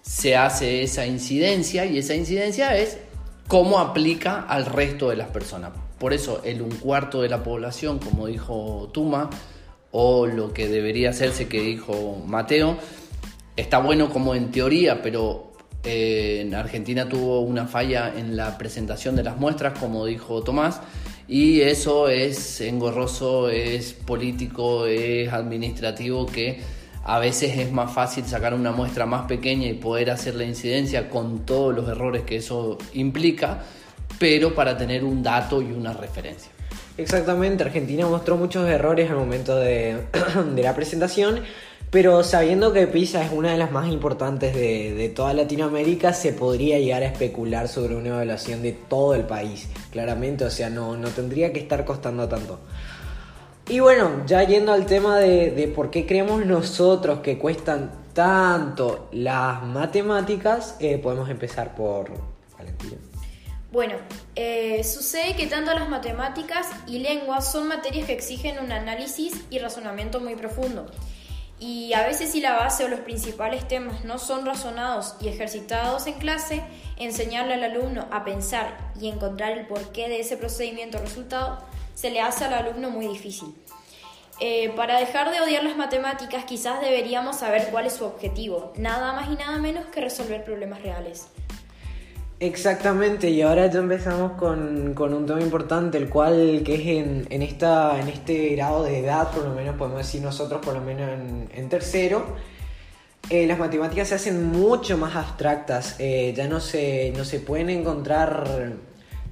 se 0.01 0.35
hace 0.35 0.83
esa 0.83 1.05
incidencia 1.05 1.85
y 1.85 1.97
esa 1.97 2.13
incidencia 2.13 2.77
es 2.77 2.97
cómo 3.47 3.79
aplica 3.79 4.41
al 4.41 4.65
resto 4.65 5.09
de 5.09 5.15
las 5.15 5.29
personas. 5.29 5.71
Por 5.99 6.13
eso 6.13 6.41
el 6.43 6.61
un 6.61 6.71
cuarto 6.71 7.21
de 7.21 7.29
la 7.29 7.41
población, 7.43 7.99
como 7.99 8.27
dijo 8.27 8.89
Tuma, 8.93 9.29
o 9.91 10.27
lo 10.27 10.53
que 10.53 10.67
debería 10.67 11.11
hacerse 11.11 11.47
que 11.47 11.61
dijo 11.61 12.21
Mateo, 12.25 12.77
está 13.55 13.79
bueno 13.79 14.09
como 14.09 14.35
en 14.35 14.51
teoría, 14.51 15.01
pero 15.01 15.53
eh, 15.83 16.41
en 16.41 16.53
Argentina 16.53 17.07
tuvo 17.07 17.39
una 17.41 17.65
falla 17.65 18.13
en 18.15 18.35
la 18.35 18.57
presentación 18.57 19.15
de 19.15 19.23
las 19.23 19.37
muestras, 19.37 19.79
como 19.79 20.05
dijo 20.05 20.43
Tomás, 20.43 20.81
y 21.27 21.62
eso 21.62 22.08
es 22.08 22.62
engorroso, 22.62 23.50
es 23.50 23.94
político, 23.94 24.86
es 24.86 25.32
administrativo, 25.32 26.25
que 26.25 26.62
A 27.08 27.20
veces 27.20 27.55
es 27.60 27.72
más 27.72 27.94
fácil 27.94 28.25
sacar 28.25 28.55
una 28.55 28.72
muestra 28.72 29.05
más 29.05 29.27
pequeña 29.27 29.67
y 29.67 29.74
poder 29.74 30.10
hacer 30.10 30.34
la 30.34 30.44
incidencia 30.44 31.08
con 31.08 31.46
todos 31.46 31.75
los 31.75 31.88
errores 31.88 32.24
que 32.24 32.38
eso 32.38 32.79
implica, 32.94 33.60
pero 34.17 34.55
para 34.55 34.75
tener 34.75 35.03
un 35.03 35.22
dato 35.22 35.62
y 35.62 35.72
una 35.72 35.94
referencia. 35.94 36.50
Exactamente, 36.98 37.63
Argentina 37.63 38.08
mostró 38.08 38.38
muchos 38.38 38.67
errores 38.70 39.12
al 39.12 39.17
momento 39.17 39.55
de, 39.55 39.98
la 40.55 40.74
presentación 40.74 41.41
pero 41.95 42.25
sabiendo 42.25 42.73
que 42.73 42.87
PISA 42.87 43.23
es 43.23 43.31
una 43.31 43.53
de 43.53 43.57
las 43.57 43.71
más 43.71 43.87
importantes 43.87 44.53
de, 44.53 45.13
toda 45.15 45.33
Latinoamérica, 45.33 46.11
se 46.11 46.33
podría 46.33 46.77
llegar 46.77 47.03
a 47.03 47.05
especular 47.05 47.69
sobre 47.69 47.95
una 47.95 48.09
evaluación 48.09 48.61
de 48.61 48.73
todo 48.73 49.15
el 49.15 49.23
país, 49.23 49.69
claramente, 49.91 50.43
o 50.43 50.49
sea, 50.49 50.69
no, 50.69 50.97
no 50.97 51.07
tendría 51.07 51.53
que 51.53 51.59
estar 51.61 51.85
costando 51.85 52.27
tanto. 52.27 52.59
Y 53.69 53.79
bueno, 53.79 54.25
ya 54.27 54.43
yendo 54.43 54.73
al 54.73 54.85
tema 54.85 55.19
de, 55.19 55.71
por 55.73 55.89
qué 55.89 56.05
creemos 56.05 56.45
nosotros 56.45 57.21
que 57.21 57.37
cuestan 57.37 57.89
tanto 58.11 59.07
las 59.13 59.63
matemáticas, 59.63 60.75
eh, 60.81 60.97
podemos 60.97 61.29
empezar 61.29 61.75
por 61.75 62.11
Valentina. 62.57 62.97
Bueno, 63.71 63.95
eh, 64.35 64.83
sucede 64.83 65.37
que 65.37 65.47
tanto 65.47 65.73
las 65.73 65.87
matemáticas 65.87 66.67
y 66.87 66.99
lenguas 66.99 67.49
son 67.49 67.69
materias 67.69 68.05
que 68.05 68.13
exigen 68.13 68.59
un 68.59 68.73
análisis 68.73 69.45
y 69.49 69.59
razonamiento 69.59 70.19
muy 70.19 70.35
profundo. 70.35 70.87
Y 71.59 71.93
a 71.93 72.05
veces 72.05 72.31
si 72.31 72.41
la 72.41 72.53
base 72.53 72.83
o 72.83 72.88
los 72.89 73.00
principales 73.00 73.67
temas 73.67 74.03
no 74.03 74.17
son 74.19 74.45
razonados 74.45 75.15
y 75.21 75.29
ejercitados 75.29 76.05
en 76.05 76.15
clase, 76.15 76.62
enseñarle 76.97 77.53
al 77.53 77.63
alumno 77.63 78.07
a 78.12 78.25
pensar 78.25 78.77
y 79.00 79.07
encontrar 79.07 79.53
el 79.53 79.65
porqué 79.65 80.09
de 80.09 80.19
ese 80.19 80.35
procedimiento 80.35 80.97
o 80.97 81.01
resultado 81.01 81.63
se 81.93 82.09
le 82.09 82.19
hace 82.19 82.43
al 82.43 82.53
alumno 82.53 82.89
muy 82.89 83.07
difícil. 83.07 83.55
Eh, 84.41 84.74
para 84.75 85.00
dejar 85.00 85.31
de 85.31 85.39
odiar 85.39 85.63
las 85.63 85.77
matemáticas 85.77 86.43
quizás 86.43 86.81
deberíamos 86.81 87.38
saber 87.38 87.69
cuál 87.71 87.85
es 87.85 87.93
su 87.93 88.03
objetivo, 88.03 88.74
nada 88.75 89.13
más 89.13 89.29
y 89.29 89.35
nada 89.35 89.57
menos 89.59 89.85
que 89.85 90.01
resolver 90.01 90.43
problemas 90.43 90.81
reales. 90.81 91.29
Exactamente, 92.45 93.27
y 93.27 93.41
ahora 93.41 93.65
ya 93.71 93.79
empezamos 93.79 94.33
con, 94.33 94.95
un 94.95 95.25
tema 95.25 95.41
importante, 95.41 95.97
el 95.97 96.09
cual 96.09 96.61
que 96.63 96.75
es 96.75 96.81
en, 96.81 97.25
en, 97.31 97.41
esta, 97.41 97.99
en 97.99 98.07
este 98.07 98.49
grado 98.49 98.83
de 98.83 98.99
edad, 98.99 99.31
por 99.31 99.45
lo 99.45 99.55
menos 99.55 99.75
podemos 99.75 99.97
decir 99.97 100.21
nosotros, 100.21 100.63
por 100.63 100.75
lo 100.75 100.81
menos 100.81 101.09
en, 101.09 101.69
tercero, 101.69 102.23
eh, 103.31 103.47
las 103.47 103.57
matemáticas 103.57 104.09
se 104.09 104.15
hacen 104.15 104.45
mucho 104.51 104.95
más 104.95 105.15
abstractas, 105.15 105.95
eh, 105.97 106.35
ya 106.37 106.47
no 106.47 106.59
se, 106.59 107.11
no 107.17 107.25
se 107.25 107.39
pueden 107.39 107.71
encontrar 107.71 108.75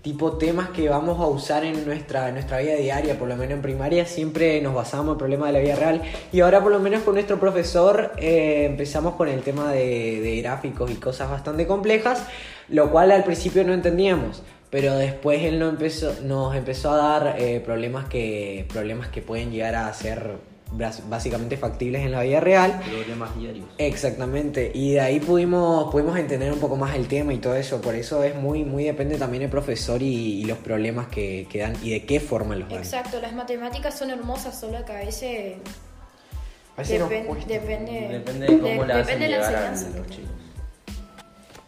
tipo 0.03 0.33
temas 0.33 0.69
que 0.69 0.89
vamos 0.89 1.17
a 1.21 1.27
usar 1.27 1.63
en 1.63 1.85
nuestra, 1.85 2.29
nuestra 2.31 2.59
vida 2.59 2.75
diaria, 2.75 3.17
por 3.17 3.29
lo 3.29 3.37
menos 3.37 3.53
en 3.53 3.61
primaria 3.61 4.05
siempre 4.05 4.59
nos 4.61 4.75
basamos 4.75 5.05
en 5.05 5.11
el 5.13 5.17
problema 5.17 5.47
de 5.47 5.53
la 5.53 5.59
vida 5.59 5.75
real. 5.75 6.01
Y 6.33 6.41
ahora 6.41 6.61
por 6.61 6.73
lo 6.73 6.79
menos 6.79 7.03
con 7.03 7.13
nuestro 7.13 7.39
profesor 7.39 8.11
eh, 8.17 8.65
empezamos 8.69 9.15
con 9.15 9.29
el 9.29 9.41
tema 9.41 9.71
de, 9.71 10.19
de, 10.19 10.41
gráficos 10.41 10.91
y 10.91 10.95
cosas 10.95 11.31
bastante 11.31 11.65
complejas, 11.65 12.27
lo 12.67 12.91
cual 12.91 13.11
al 13.11 13.23
principio 13.23 13.63
no 13.63 13.73
entendíamos, 13.73 14.43
pero 14.69 14.93
después 14.97 15.41
él 15.41 15.57
no 15.57 15.69
empezó, 15.69 16.13
nos 16.21 16.53
empezó 16.53 16.91
a 16.91 16.97
dar 16.97 17.35
eh, 17.39 17.61
problemas, 17.63 18.05
que, 18.09 18.65
problemas 18.73 19.07
que 19.07 19.21
pueden 19.21 19.51
llegar 19.51 19.75
a 19.75 19.93
ser 19.93 20.31
básicamente 20.75 21.57
factibles 21.57 22.01
en 22.01 22.11
la 22.11 22.21
vida 22.21 22.39
real. 22.39 22.81
Problemas 22.83 23.35
diarios. 23.37 23.65
Exactamente, 23.77 24.71
y 24.73 24.93
de 24.93 25.01
ahí 25.01 25.19
pudimos, 25.19 25.91
pudimos 25.91 26.17
entender 26.17 26.51
un 26.51 26.59
poco 26.59 26.75
más 26.75 26.95
el 26.95 27.07
tema 27.07 27.33
y 27.33 27.37
todo 27.37 27.55
eso, 27.55 27.81
por 27.81 27.95
eso 27.95 28.23
es 28.23 28.35
muy, 28.35 28.63
muy 28.63 28.83
depende 28.83 29.17
también 29.17 29.41
del 29.41 29.49
profesor 29.49 30.01
y, 30.01 30.43
los 30.43 30.57
problemas 30.57 31.07
que, 31.07 31.47
que, 31.49 31.59
dan 31.59 31.75
y 31.81 31.91
de 31.91 32.05
qué 32.05 32.19
forma 32.19 32.55
los 32.55 32.67
dan. 32.69 32.79
Exacto, 32.79 33.19
las 33.21 33.33
matemáticas 33.33 33.97
son 33.97 34.09
hermosas, 34.09 34.59
solo 34.59 34.83
que 34.85 34.91
a 34.91 34.97
veces... 34.97 35.55
depende, 37.47 38.07
depende 38.11 38.47
de 38.47 38.59
cómo 38.59 38.85
la 38.85 38.99
hacen 38.99 39.19
llegar 39.19 39.55
a 39.55 39.71
los 39.71 40.07
chicos. 40.07 40.31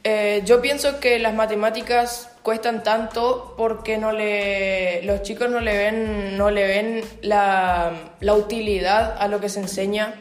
Eh, 0.08 0.44
yo 0.46 0.62
pienso 0.62 1.00
que 1.00 1.18
las 1.18 1.34
matemáticas 1.34 2.30
cuestan 2.44 2.84
tanto 2.84 3.56
porque 3.58 3.98
no 3.98 4.12
le, 4.12 5.02
los 5.02 5.24
chicos 5.24 5.50
no 5.50 5.60
le 5.60 5.76
ven, 5.76 6.38
no 6.38 6.52
le 6.52 6.68
ven 6.68 7.02
la, 7.24 7.92
utilidad 8.22 9.16
a 9.18 9.28
lo 9.28 9.42
que 9.42 9.50
se 9.50 9.62
enseña 9.62 10.14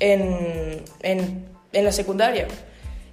en, 0.00 0.84
en, 1.00 1.48
en 1.72 1.84
la 1.86 1.92
secundaria. 1.92 2.46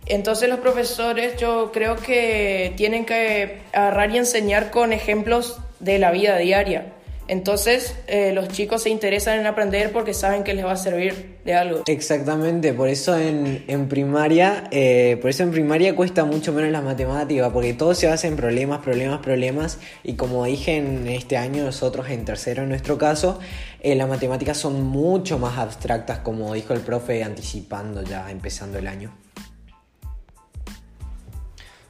Entonces 0.08 0.50
los 0.50 0.60
profesores 0.60 1.38
yo 1.38 1.72
creo 1.72 1.96
que 1.96 2.74
tienen 2.76 3.06
que 3.06 3.62
agarrar 3.72 4.12
y 4.12 4.18
enseñar 4.18 4.72
con 4.72 4.92
ejemplos 4.92 5.58
de 5.80 6.00
la 6.00 6.12
vida 6.12 6.36
diaria. 6.36 6.97
Entonces 7.28 7.96
eh, 8.08 8.32
los 8.34 8.48
chicos 8.50 8.84
se 8.84 8.90
interesan 8.90 9.40
en 9.40 9.46
aprender 9.48 9.92
porque 9.92 10.14
saben 10.14 10.44
que 10.44 10.54
les 10.54 10.66
va 10.66 10.72
a 10.72 10.78
servir 10.78 11.38
de 11.44 11.54
algo. 11.54 11.84
Exactamente, 11.86 12.74
por 12.74 12.88
eso 12.88 13.18
en, 13.18 13.66
en 13.68 13.90
primaria, 13.90 14.66
eh, 14.72 15.18
por 15.22 15.30
eso 15.30 15.44
en 15.44 15.52
primaria 15.52 15.96
cuesta 15.96 16.26
mucho 16.26 16.54
menos 16.54 16.72
la 16.72 16.82
matemática, 16.82 17.52
porque 17.52 17.74
todo 17.74 17.94
se 17.94 18.08
basa 18.08 18.28
en 18.28 18.36
problemas, 18.36 18.80
problemas, 18.80 19.20
problemas. 19.20 19.80
Y 20.04 20.14
como 20.14 20.46
dije 20.46 20.78
en 20.78 21.08
este 21.08 21.38
año, 21.38 21.64
nosotros 21.64 22.10
en 22.10 22.24
tercero 22.24 22.64
en 22.64 22.70
nuestro 22.70 22.98
caso, 22.98 23.40
eh, 23.82 23.96
las 23.96 24.08
matemáticas 24.08 24.58
son 24.58 24.84
mucho 24.84 25.38
más 25.38 25.58
abstractas, 25.58 26.20
como 26.20 26.54
dijo 26.54 26.74
el 26.74 26.82
profe, 26.82 27.24
anticipando 27.24 28.04
ya, 28.04 28.32
empezando 28.32 28.78
el 28.78 28.88
año. 28.88 29.14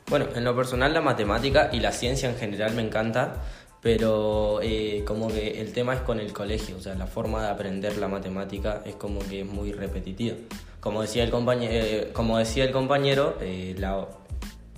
Bueno, 0.10 0.27
en 0.36 0.46
lo 0.46 0.56
personal 0.56 0.94
la 0.94 1.01
matemática 1.01 1.70
y 1.74 1.82
la 1.82 1.91
ciencia 1.91 2.29
en 2.29 2.38
general 2.38 2.74
me 2.74 2.82
encanta 2.82 3.41
pero 3.88 4.60
eh, 4.62 5.06
como 5.08 5.29
que 5.29 5.62
el 5.62 5.72
tema 5.72 5.94
es 5.94 6.01
con 6.01 6.20
el 6.20 6.34
colegio, 6.34 6.75
o 6.75 6.82
sea, 6.82 6.94
la 6.96 7.08
forma 7.08 7.41
de 7.41 7.48
aprender 7.48 7.98
la 7.98 8.10
matemática 8.10 8.82
es 8.84 8.96
como 8.96 9.20
que 9.20 9.39
es 9.39 9.48
muy 9.48 9.72
repetitiva. 9.72 10.36
Como 10.82 11.03
decía 11.03 11.24
el 11.24 11.32
compañero, 11.32 11.72
eh, 11.74 12.10
como 12.12 12.38
decía 12.38 12.65
el 12.65 12.74
compañero 12.74 13.38
eh, 13.39 13.77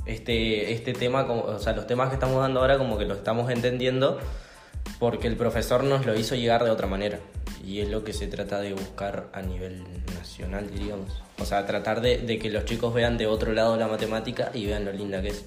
este, 0.05 0.73
este 0.73 0.93
tema, 0.93 1.23
o 1.23 1.57
sea, 1.57 1.73
los 1.73 1.87
temas 1.87 2.09
que 2.09 2.13
estamos 2.13 2.39
dando 2.39 2.59
ahora 2.59 2.77
como 2.77 2.99
que 2.99 3.05
lo 3.05 3.15
estamos 3.15 3.49
entendiendo 3.49 4.19
porque 4.99 5.27
el 5.27 5.37
profesor 5.37 5.83
nos 5.83 6.05
lo 6.05 6.13
hizo 6.13 6.35
llegar 6.35 6.63
de 6.63 6.69
otra 6.69 6.85
manera. 6.85 7.17
Y 7.65 7.79
es 7.79 7.89
lo 7.89 8.03
que 8.03 8.13
se 8.13 8.27
trata 8.27 8.61
de 8.61 8.73
buscar 8.73 9.29
a 9.33 9.41
nivel 9.41 9.85
nacional, 10.19 10.69
diríamos. 10.69 11.19
O 11.39 11.45
sea, 11.45 11.65
tratar 11.65 12.01
de, 12.01 12.19
de 12.19 12.37
que 12.37 12.51
los 12.51 12.65
chicos 12.65 12.93
vean 12.93 13.17
de 13.17 13.25
otro 13.25 13.53
lado 13.53 13.75
la 13.75 13.87
matemática 13.87 14.51
y 14.53 14.67
vean 14.67 14.85
lo 14.85 14.91
linda 14.91 15.19
que 15.19 15.29
es. 15.29 15.45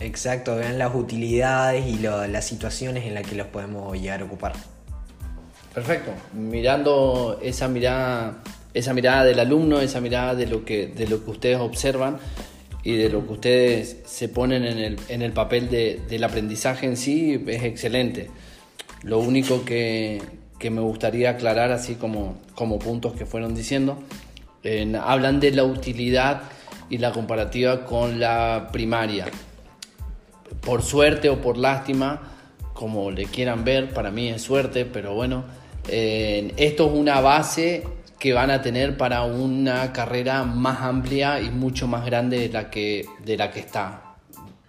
Exacto, 0.00 0.56
vean 0.56 0.78
las 0.78 0.94
utilidades 0.94 1.86
y 1.86 1.98
las 1.98 2.44
situaciones 2.44 3.04
en 3.04 3.14
las 3.14 3.26
que 3.26 3.36
los 3.36 3.46
podemos 3.46 3.96
llegar 4.00 4.20
a 4.20 4.24
ocupar. 4.24 4.52
Perfecto. 5.74 6.12
Mirando 6.34 7.38
esa 7.42 7.68
mirada, 7.68 8.42
esa 8.74 8.92
mirada 8.92 9.24
del 9.24 9.38
alumno, 9.38 9.80
esa 9.80 10.00
mirada 10.00 10.34
de 10.34 10.46
lo 10.46 10.64
que, 10.64 10.88
de 10.88 11.06
lo 11.06 11.24
que 11.24 11.30
ustedes 11.30 11.58
observan 11.58 12.18
y 12.82 12.96
de 12.96 13.08
lo 13.08 13.26
que 13.26 13.32
ustedes 13.32 13.96
se 14.04 14.28
ponen 14.28 14.64
en 14.64 14.78
el, 14.78 14.98
en 15.08 15.22
el 15.22 15.32
papel 15.32 15.70
del 15.70 16.24
aprendizaje 16.24 16.86
en 16.86 16.96
sí, 16.96 17.42
es 17.46 17.62
excelente. 17.62 18.28
Lo 19.02 19.18
único 19.18 19.64
que, 19.64 20.20
me 20.62 20.80
gustaría 20.80 21.30
aclarar, 21.30 21.72
así 21.72 21.94
como, 21.94 22.36
como 22.54 22.78
puntos 22.78 23.14
que 23.14 23.26
fueron 23.26 23.54
diciendo, 23.54 23.98
hablan 25.00 25.40
de 25.40 25.52
la 25.52 25.64
utilidad 25.64 26.42
y 26.88 26.98
la 26.98 27.12
comparativa 27.12 27.84
con 27.84 28.20
la 28.20 28.68
primaria 28.72 29.26
por 30.64 30.82
suerte 30.82 31.28
o 31.28 31.40
por 31.40 31.58
lástima, 31.58 32.20
como 32.72 33.10
le 33.10 33.26
quieran 33.26 33.64
ver, 33.64 33.92
para 33.92 34.10
mí 34.10 34.28
es 34.28 34.42
suerte, 34.42 34.84
pero 34.84 35.14
bueno, 35.14 35.44
eh, 35.88 36.52
esto 36.56 36.86
es 36.86 36.92
una 36.98 37.20
base 37.20 37.84
que 38.18 38.32
van 38.32 38.50
a 38.50 38.62
tener 38.62 38.96
para 38.96 39.24
una 39.24 39.92
carrera 39.92 40.44
más 40.44 40.80
amplia 40.80 41.40
y 41.40 41.50
mucho 41.50 41.88
más 41.88 42.06
grande 42.06 42.38
de 42.38 42.48
la 42.48 42.70
que, 42.70 43.04
de 43.24 43.36
la 43.36 43.50
que 43.50 43.60
está. 43.60 44.14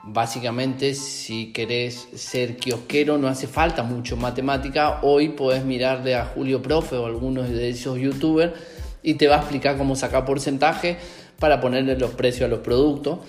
Básicamente, 0.06 0.96
si 0.96 1.54
querés 1.54 2.10
ser 2.16 2.58
kiosquero, 2.58 3.18
no 3.18 3.28
hace 3.28 3.48
falta 3.48 3.84
mucho 3.84 4.18
matemática. 4.18 5.00
Hoy 5.04 5.30
podés 5.30 5.64
mirarle 5.64 6.16
a 6.16 6.26
Julio 6.26 6.62
Profe 6.62 6.98
o 6.98 7.06
algunos 7.06 7.48
de 7.48 7.70
esos 7.70 8.00
youtubers 8.00 8.54
y 9.02 9.14
te 9.14 9.28
va 9.28 9.36
a 9.36 9.40
explicar 9.40 9.78
cómo 9.78 9.96
sacar 9.96 10.26
porcentaje 10.26 10.98
para 11.40 11.62
ponerle 11.62 11.98
los 11.98 12.12
precios 12.12 12.48
a 12.48 12.50
los 12.50 12.60
productos 12.60 13.20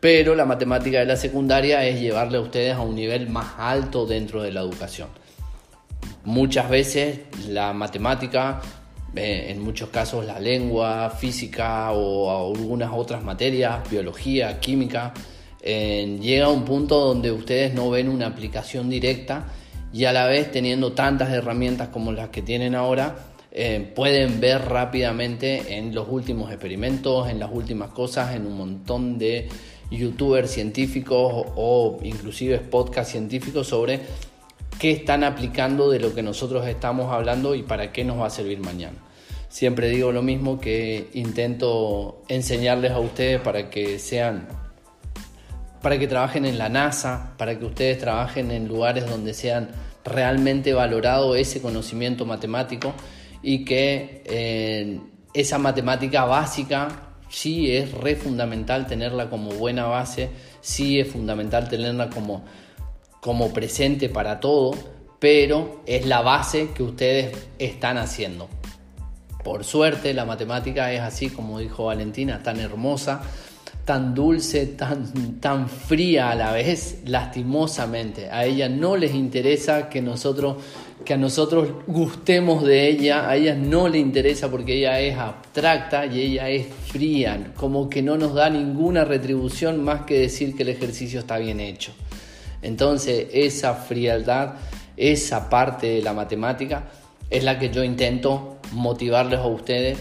pero 0.00 0.34
la 0.34 0.46
matemática 0.46 0.98
de 0.98 1.06
la 1.06 1.16
secundaria 1.16 1.86
es 1.86 2.00
llevarle 2.00 2.38
a 2.38 2.40
ustedes 2.40 2.74
a 2.74 2.80
un 2.80 2.94
nivel 2.94 3.28
más 3.28 3.54
alto 3.58 4.06
dentro 4.06 4.42
de 4.42 4.50
la 4.50 4.60
educación. 4.60 5.08
Muchas 6.24 6.70
veces 6.70 7.20
la 7.48 7.72
matemática, 7.74 8.60
eh, 9.14 9.48
en 9.50 9.62
muchos 9.62 9.90
casos 9.90 10.24
la 10.24 10.40
lengua, 10.40 11.10
física 11.10 11.92
o 11.92 12.50
algunas 12.50 12.90
otras 12.94 13.22
materias, 13.22 13.88
biología, 13.90 14.58
química, 14.58 15.12
eh, 15.62 16.18
llega 16.20 16.46
a 16.46 16.50
un 16.50 16.64
punto 16.64 16.98
donde 16.98 17.30
ustedes 17.30 17.74
no 17.74 17.90
ven 17.90 18.08
una 18.08 18.26
aplicación 18.26 18.88
directa 18.88 19.48
y 19.92 20.06
a 20.06 20.12
la 20.12 20.26
vez 20.26 20.50
teniendo 20.50 20.92
tantas 20.92 21.30
herramientas 21.30 21.88
como 21.88 22.12
las 22.12 22.30
que 22.30 22.40
tienen 22.40 22.74
ahora, 22.74 23.16
eh, 23.52 23.92
pueden 23.94 24.40
ver 24.40 24.62
rápidamente 24.66 25.76
en 25.76 25.94
los 25.94 26.06
últimos 26.08 26.50
experimentos, 26.50 27.28
en 27.28 27.40
las 27.40 27.50
últimas 27.52 27.90
cosas, 27.90 28.34
en 28.34 28.46
un 28.46 28.56
montón 28.56 29.18
de 29.18 29.48
youtubers 29.90 30.50
científicos 30.50 31.46
o 31.56 31.98
inclusive 32.02 32.58
podcast 32.58 33.10
científicos 33.10 33.66
sobre 33.66 34.00
qué 34.78 34.92
están 34.92 35.24
aplicando 35.24 35.90
de 35.90 35.98
lo 35.98 36.14
que 36.14 36.22
nosotros 36.22 36.66
estamos 36.66 37.12
hablando 37.12 37.54
y 37.54 37.62
para 37.62 37.92
qué 37.92 38.04
nos 38.04 38.18
va 38.18 38.26
a 38.26 38.30
servir 38.30 38.60
mañana. 38.60 38.96
siempre 39.48 39.88
digo 39.90 40.12
lo 40.12 40.22
mismo 40.22 40.60
que 40.60 41.08
intento 41.14 42.22
enseñarles 42.28 42.92
a 42.92 43.00
ustedes 43.00 43.40
para 43.40 43.68
que 43.68 43.98
sean 43.98 44.46
para 45.82 45.98
que 45.98 46.06
trabajen 46.06 46.44
en 46.44 46.58
la 46.58 46.68
NASA, 46.68 47.32
para 47.38 47.58
que 47.58 47.64
ustedes 47.64 47.98
trabajen 47.98 48.50
en 48.50 48.68
lugares 48.68 49.08
donde 49.08 49.32
sean 49.32 49.70
realmente 50.04 50.74
valorado 50.74 51.34
ese 51.36 51.62
conocimiento 51.62 52.26
matemático 52.26 52.92
y 53.42 53.64
que 53.64 54.22
eh, 54.26 55.00
esa 55.32 55.58
matemática 55.58 56.24
básica 56.24 57.09
sí 57.30 57.74
es 57.74 57.92
re 57.92 58.16
fundamental 58.16 58.86
tenerla 58.86 59.30
como 59.30 59.52
buena 59.52 59.86
base, 59.86 60.28
sí 60.60 61.00
es 61.00 61.08
fundamental 61.08 61.68
tenerla 61.68 62.10
como, 62.10 62.44
como 63.20 63.52
presente 63.52 64.08
para 64.08 64.40
todo, 64.40 64.72
pero 65.18 65.82
es 65.86 66.06
la 66.06 66.20
base 66.20 66.70
que 66.74 66.82
ustedes 66.82 67.36
están 67.58 67.96
haciendo. 67.98 68.48
Por 69.44 69.64
suerte 69.64 70.12
la 70.12 70.26
matemática 70.26 70.92
es 70.92 71.00
así, 71.00 71.30
como 71.30 71.60
dijo 71.60 71.84
Valentina, 71.84 72.42
tan 72.42 72.58
hermosa, 72.60 73.22
tan 73.84 74.14
dulce, 74.14 74.66
tan, 74.66 75.40
tan 75.40 75.68
fría 75.68 76.30
a 76.30 76.34
la 76.34 76.52
vez, 76.52 76.98
lastimosamente. 77.06 78.28
A 78.30 78.44
ella 78.44 78.68
no 78.68 78.96
les 78.96 79.14
interesa 79.14 79.88
que 79.88 80.02
nosotros 80.02 80.56
que 81.04 81.14
a 81.14 81.16
nosotros 81.16 81.68
gustemos 81.86 82.62
de 82.62 82.88
ella, 82.88 83.28
a 83.28 83.36
ella 83.36 83.54
no 83.54 83.88
le 83.88 83.98
interesa 83.98 84.50
porque 84.50 84.74
ella 84.74 85.00
es 85.00 85.16
abstracta 85.16 86.06
y 86.06 86.20
ella 86.20 86.48
es 86.48 86.66
fría, 86.66 87.52
como 87.56 87.88
que 87.88 88.02
no 88.02 88.16
nos 88.16 88.34
da 88.34 88.50
ninguna 88.50 89.04
retribución 89.04 89.82
más 89.82 90.02
que 90.02 90.20
decir 90.20 90.54
que 90.56 90.62
el 90.62 90.70
ejercicio 90.70 91.20
está 91.20 91.38
bien 91.38 91.60
hecho. 91.60 91.92
Entonces, 92.62 93.28
esa 93.32 93.74
frialdad, 93.74 94.54
esa 94.96 95.48
parte 95.48 95.86
de 95.86 96.02
la 96.02 96.12
matemática 96.12 96.90
es 97.30 97.44
la 97.44 97.58
que 97.58 97.70
yo 97.70 97.82
intento 97.82 98.58
motivarles 98.72 99.40
a 99.40 99.46
ustedes 99.46 99.98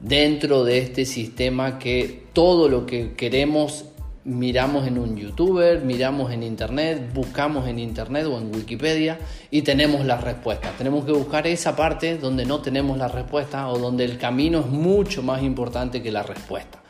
dentro 0.00 0.64
de 0.64 0.78
este 0.78 1.04
sistema 1.04 1.78
que 1.78 2.26
todo 2.32 2.68
lo 2.68 2.86
que 2.86 3.14
queremos 3.14 3.86
miramos 4.26 4.88
en 4.88 4.98
un 4.98 5.16
youtuber, 5.16 5.82
miramos 5.82 6.32
en 6.32 6.42
internet, 6.42 7.12
buscamos 7.14 7.68
en 7.68 7.78
internet 7.78 8.26
o 8.26 8.38
en 8.38 8.54
Wikipedia 8.54 9.18
y 9.52 9.62
tenemos 9.62 10.04
las 10.04 10.22
respuestas. 10.22 10.76
Tenemos 10.76 11.04
que 11.04 11.12
buscar 11.12 11.46
esa 11.46 11.76
parte 11.76 12.18
donde 12.18 12.44
no 12.44 12.60
tenemos 12.60 12.98
la 12.98 13.06
respuesta 13.06 13.68
o 13.68 13.78
donde 13.78 14.04
el 14.04 14.18
camino 14.18 14.60
es 14.60 14.66
mucho 14.66 15.22
más 15.22 15.42
importante 15.42 16.02
que 16.02 16.10
la 16.10 16.24
respuesta. 16.24 16.82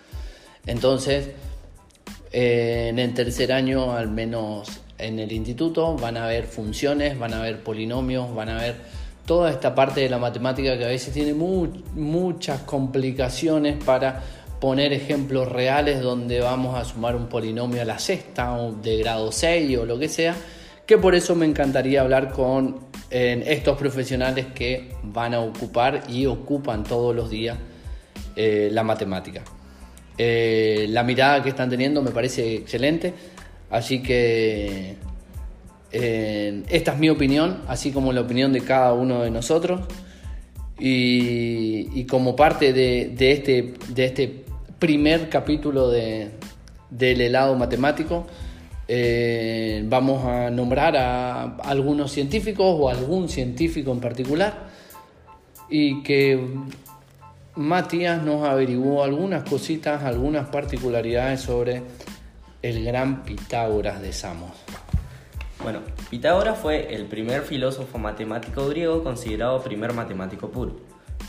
Entonces, 0.65 1.31
eh, 2.33 2.87
en 2.89 2.99
el 2.99 3.13
tercer 3.13 3.53
año, 3.53 3.93
al 3.93 4.09
menos 4.09 4.81
en 4.97 5.19
el 5.19 5.31
instituto, 5.31 5.95
van 5.95 6.17
a 6.17 6.25
haber 6.25 6.47
funciones, 6.47 7.19
van 7.19 7.35
a 7.35 7.41
haber 7.41 7.63
polinomios, 7.63 8.35
van 8.35 8.49
a 8.49 8.59
haber 8.59 8.77
toda 9.27 9.51
esta 9.51 9.75
parte 9.75 10.01
de 10.01 10.09
la 10.09 10.19
matemática 10.19 10.79
que 10.79 10.85
a 10.87 10.89
veces 10.89 11.13
tiene 11.13 11.35
muchas 11.35 12.61
complicaciones 12.61 13.77
para 13.85 14.23
poner 14.61 14.93
ejemplos 14.93 15.51
reales 15.51 16.01
donde 16.01 16.41
vamos 16.41 16.77
a 16.79 16.85
sumar 16.85 17.17
un 17.17 17.29
polinomio 17.29 17.83
a 17.83 17.85
la 17.85 17.99
sexta 17.99 18.55
o 18.55 18.73
de 18.73 18.99
grado 18.99 19.33
6 19.33 19.79
o 19.79 19.85
lo 19.85 19.99
que 19.99 20.09
sea, 20.09 20.35
que 20.87 20.99
por 20.99 21.15
eso 21.15 21.35
me 21.35 21.47
encantaría 21.47 22.01
hablar 22.01 22.31
con 22.31 22.87
estos 23.11 23.79
profesionales 23.79 24.47
que 24.55 24.93
van 25.03 25.33
a 25.33 25.41
ocupar 25.41 26.03
y 26.09 26.27
ocupan 26.27 26.83
todos 26.83 27.15
los 27.15 27.31
días 27.31 27.57
eh, 28.35 28.69
la 28.73 28.83
matemática. 28.83 29.43
Eh, 30.19 30.87
la 30.89 31.03
mirada 31.03 31.43
que 31.43 31.51
están 31.51 31.71
teniendo 31.71 32.03
me 32.03 32.11
parece 32.11 32.57
excelente, 32.57 33.15
así 33.71 34.03
que 34.03 34.97
esta 35.93 36.93
es 36.93 36.99
mi 36.99 37.09
opinión, 37.09 37.63
así 37.69 37.91
como 37.91 38.13
la 38.13 38.21
opinión 38.21 38.53
de 38.53 38.61
cada 38.61 38.93
uno 38.93 39.23
de 39.23 39.31
nosotros. 39.31 39.81
Y, 40.79 42.05
como 42.05 42.37
parte 42.37 42.73
de, 42.73 43.33
este, 43.33 43.75
de 43.89 44.05
este 44.05 44.45
primer 44.79 45.29
capítulo 45.29 45.91
de, 45.91 46.33
del 46.91 47.21
helado 47.21 47.55
matemático, 47.57 48.27
eh, 48.89 49.83
vamos 49.87 50.25
a 50.25 50.51
nombrar 50.51 50.97
a 50.97 51.57
algunos 51.57 52.13
científicos 52.13 52.67
o 52.69 52.89
algún 52.89 53.29
científico 53.29 53.91
en 53.91 54.01
particular 54.01 54.69
y 55.69 56.03
que 56.03 56.41
Matías 57.57 58.23
nos 58.23 58.47
averiguó 58.47 59.03
algunas 59.03 59.49
cositas, 59.49 60.05
algunas 60.05 60.49
particularidades 60.49 61.41
sobre 61.41 61.83
el 62.63 62.85
gran 62.85 63.25
Pitágoras 63.25 64.01
de 64.03 64.13
Samos. 64.13 64.51
Bueno, 65.63 65.81
Pitágoras 66.11 66.59
fue 66.59 66.95
el 66.95 67.07
primer 67.07 67.43
filósofo 67.43 67.99
matemático 67.99 68.69
griego 68.69 69.03
considerado 69.03 69.63
primer 69.63 69.95
matemático 69.95 70.51
puro. 70.51 70.77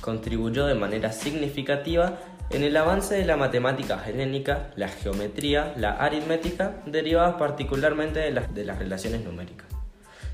Contribuyó 0.01 0.65
de 0.65 0.75
manera 0.75 1.11
significativa 1.11 2.19
en 2.49 2.63
el 2.63 2.77
avance 2.77 3.15
de 3.15 3.25
la 3.25 3.37
matemática 3.37 4.03
helénica, 4.07 4.71
la 4.75 4.87
geometría, 4.87 5.73
la 5.77 5.91
aritmética, 5.91 6.81
derivadas 6.85 7.35
particularmente 7.35 8.19
de 8.19 8.31
las, 8.31 8.53
de 8.53 8.63
las 8.63 8.79
relaciones 8.79 9.23
numéricas 9.23 9.67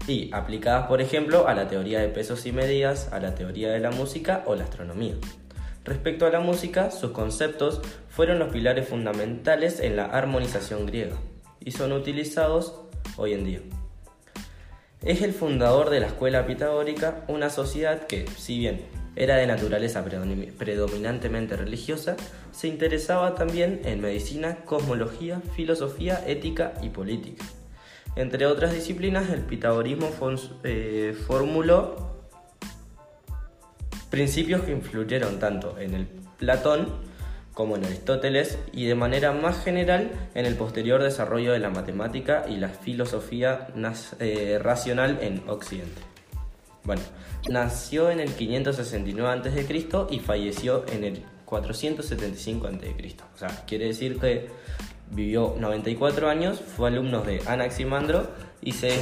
y 0.08 0.30
aplicadas, 0.34 0.88
por 0.88 1.02
ejemplo, 1.02 1.48
a 1.48 1.54
la 1.54 1.68
teoría 1.68 2.02
de 2.02 2.10
pesos 2.10 2.46
y 2.46 2.52
medidas, 2.52 3.12
a 3.12 3.20
la 3.20 3.36
teoría 3.36 3.72
de 3.72 3.80
la 3.80 3.92
música 3.92 4.44
o 4.46 4.56
la 4.56 4.66
astronomía. 4.66 5.16
Respecto 5.86 6.26
a 6.26 6.30
la 6.30 6.40
música, 6.40 6.92
sus 6.92 7.12
conceptos 7.12 7.82
fueron 8.10 8.40
los 8.40 8.52
pilares 8.52 8.88
fundamentales 8.88 9.80
en 9.80 9.96
la 9.96 10.06
armonización 10.06 10.86
griega 10.86 11.18
y 11.60 11.72
son 11.72 11.92
utilizados 11.92 12.82
hoy 13.18 13.34
en 13.34 13.46
día. 13.46 13.60
Es 15.02 15.22
el 15.22 15.34
fundador 15.34 15.90
de 15.90 16.00
la 16.00 16.08
escuela 16.08 16.46
pitagórica, 16.46 17.26
una 17.28 17.50
sociedad 17.50 18.06
que, 18.08 18.26
si 18.38 18.60
bien 18.60 18.86
era 19.16 19.38
de 19.38 19.48
naturaleza 19.48 20.04
predominantemente 20.04 21.56
religiosa, 21.56 22.16
se 22.52 22.68
interesaba 22.68 23.36
también 23.36 23.82
en 23.86 24.02
medicina, 24.02 24.58
cosmología, 24.66 25.42
filosofía, 25.56 26.24
ética 26.28 26.74
y 26.82 26.90
política. 26.90 27.46
Entre 28.16 28.46
otras 28.46 28.74
disciplinas, 28.74 29.30
el 29.30 29.42
pitagorismo 29.42 30.10
eh, 30.64 31.16
formuló 31.28 32.14
principios 34.10 34.62
que 34.62 34.72
influyeron 34.72 35.40
tanto 35.40 35.80
en 35.80 35.96
el 35.96 36.08
Platón 36.38 36.88
como 37.54 37.76
en 37.76 37.86
Aristóteles, 37.86 38.58
y 38.72 38.86
de 38.86 38.96
manera 38.96 39.32
más 39.32 39.64
general 39.64 40.12
en 40.34 40.46
el 40.46 40.56
posterior 40.56 41.04
desarrollo 41.04 41.54
de 41.54 41.60
la 41.60 41.70
matemática 41.70 42.46
y 42.50 42.58
la 42.58 42.70
filosofía 42.70 43.68
eh, 44.20 44.60
racional 44.62 45.20
en 45.22 45.48
Occidente. 45.48 46.13
Bueno, 46.84 47.02
nació 47.50 48.10
en 48.12 48.20
el 48.20 48.34
569 48.34 49.30
a.C. 49.30 49.90
y 50.10 50.20
falleció 50.20 50.86
en 50.92 51.04
el 51.06 51.24
475 51.46 52.68
a.C. 52.68 53.16
O 53.34 53.38
sea, 53.38 53.50
quiere 53.66 53.86
decir 53.86 54.20
que 54.20 54.50
vivió 55.12 55.56
94 55.58 56.30
años, 56.30 56.60
fue 56.60 56.90
alumno 56.90 57.22
de 57.22 57.42
Anaximandro 57.48 58.28
y 58.62 58.74
se, 58.74 59.00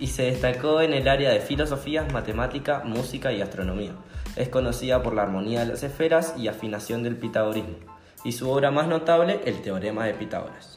y 0.00 0.08
se 0.08 0.24
destacó 0.24 0.80
en 0.80 0.92
el 0.92 1.06
área 1.06 1.30
de 1.30 1.40
filosofía, 1.40 2.06
matemática, 2.12 2.82
música 2.84 3.32
y 3.32 3.42
astronomía. 3.42 3.92
Es 4.34 4.48
conocida 4.48 5.02
por 5.02 5.14
la 5.14 5.22
armonía 5.22 5.60
de 5.60 5.66
las 5.66 5.82
esferas 5.82 6.34
y 6.36 6.48
afinación 6.48 7.02
del 7.02 7.16
pitagorismo, 7.16 7.76
y 8.24 8.32
su 8.32 8.50
obra 8.50 8.70
más 8.70 8.88
notable, 8.88 9.40
el 9.44 9.62
Teorema 9.62 10.04
de 10.04 10.14
Pitágoras. 10.14 10.74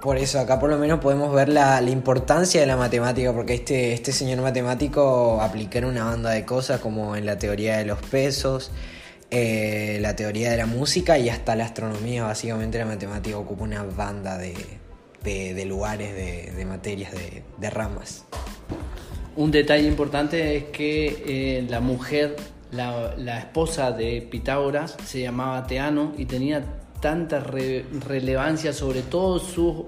Por 0.00 0.16
eso, 0.16 0.38
acá 0.38 0.60
por 0.60 0.70
lo 0.70 0.78
menos 0.78 1.00
podemos 1.00 1.34
ver 1.34 1.48
la, 1.48 1.82
importancia 1.82 2.60
de 2.60 2.66
la 2.66 2.76
matemática, 2.76 3.32
porque 3.32 3.54
este, 3.54 3.92
este 3.92 4.12
señor 4.12 4.40
matemático 4.40 5.40
aplicó 5.40 5.78
una 5.78 6.04
banda 6.04 6.30
de 6.30 6.44
cosas 6.44 6.80
como 6.80 7.16
en 7.16 7.26
la 7.26 7.36
teoría 7.36 7.78
de 7.78 7.84
los 7.84 8.00
pesos, 8.02 8.70
eh, 9.30 9.98
la 10.00 10.14
teoría 10.14 10.50
de 10.50 10.56
la 10.56 10.66
música 10.66 11.18
y 11.18 11.28
hasta 11.28 11.56
la 11.56 11.64
astronomía. 11.64 12.24
Básicamente 12.24 12.78
la 12.78 12.86
matemática 12.86 13.36
ocupa 13.38 13.64
una 13.64 13.82
banda 13.82 14.38
de, 14.38 15.64
lugares, 15.66 16.14
de, 16.56 16.64
materias, 16.64 17.12
de 17.58 17.70
ramas. 17.70 18.24
Un 19.38 19.52
detalle 19.52 19.86
importante 19.86 20.56
es 20.56 20.64
que 20.64 21.22
eh, 21.24 21.66
la 21.68 21.78
mujer, 21.78 22.34
la, 22.72 23.38
esposa 23.38 23.92
de 23.92 24.20
Pitágoras, 24.20 24.96
se 25.04 25.20
llamaba 25.20 25.64
Teano 25.68 26.12
y 26.18 26.24
tenía 26.24 26.64
tanta 27.00 27.40
relevancia 27.40 28.72
sobre 28.72 29.02
todos 29.02 29.42
sus, 29.42 29.86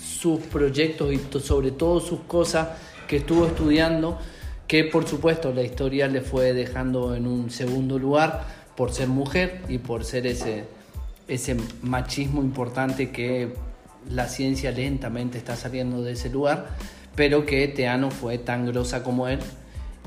sus 0.00 0.40
proyectos 0.40 1.12
y 1.12 1.20
sobre 1.40 1.70
todas 1.72 2.04
sus 2.04 2.20
cosas 2.20 2.68
que 3.06 3.18
estuvo 3.18 3.46
estudiando, 3.46 4.18
que 4.66 4.84
por 4.84 5.06
supuesto 5.06 5.52
la 5.52 5.62
historia 5.62 6.08
le 6.08 6.20
fue 6.20 6.52
dejando 6.52 7.14
en 7.14 7.26
un 7.26 7.50
segundo 7.50 7.98
lugar 7.98 8.44
por 8.76 8.92
ser 8.92 9.08
mujer 9.08 9.62
y 9.68 9.78
por 9.78 10.04
ser 10.04 10.26
ese, 10.26 10.64
ese 11.28 11.56
machismo 11.82 12.42
importante 12.42 13.10
que 13.10 13.52
la 14.10 14.28
ciencia 14.28 14.70
lentamente 14.70 15.38
está 15.38 15.56
saliendo 15.56 16.02
de 16.02 16.12
ese 16.12 16.30
lugar 16.30 16.66
pero 17.14 17.44
que 17.44 17.68
Teano 17.68 18.10
fue 18.10 18.38
tan 18.38 18.66
grosa 18.66 19.02
como 19.02 19.28
él. 19.28 19.38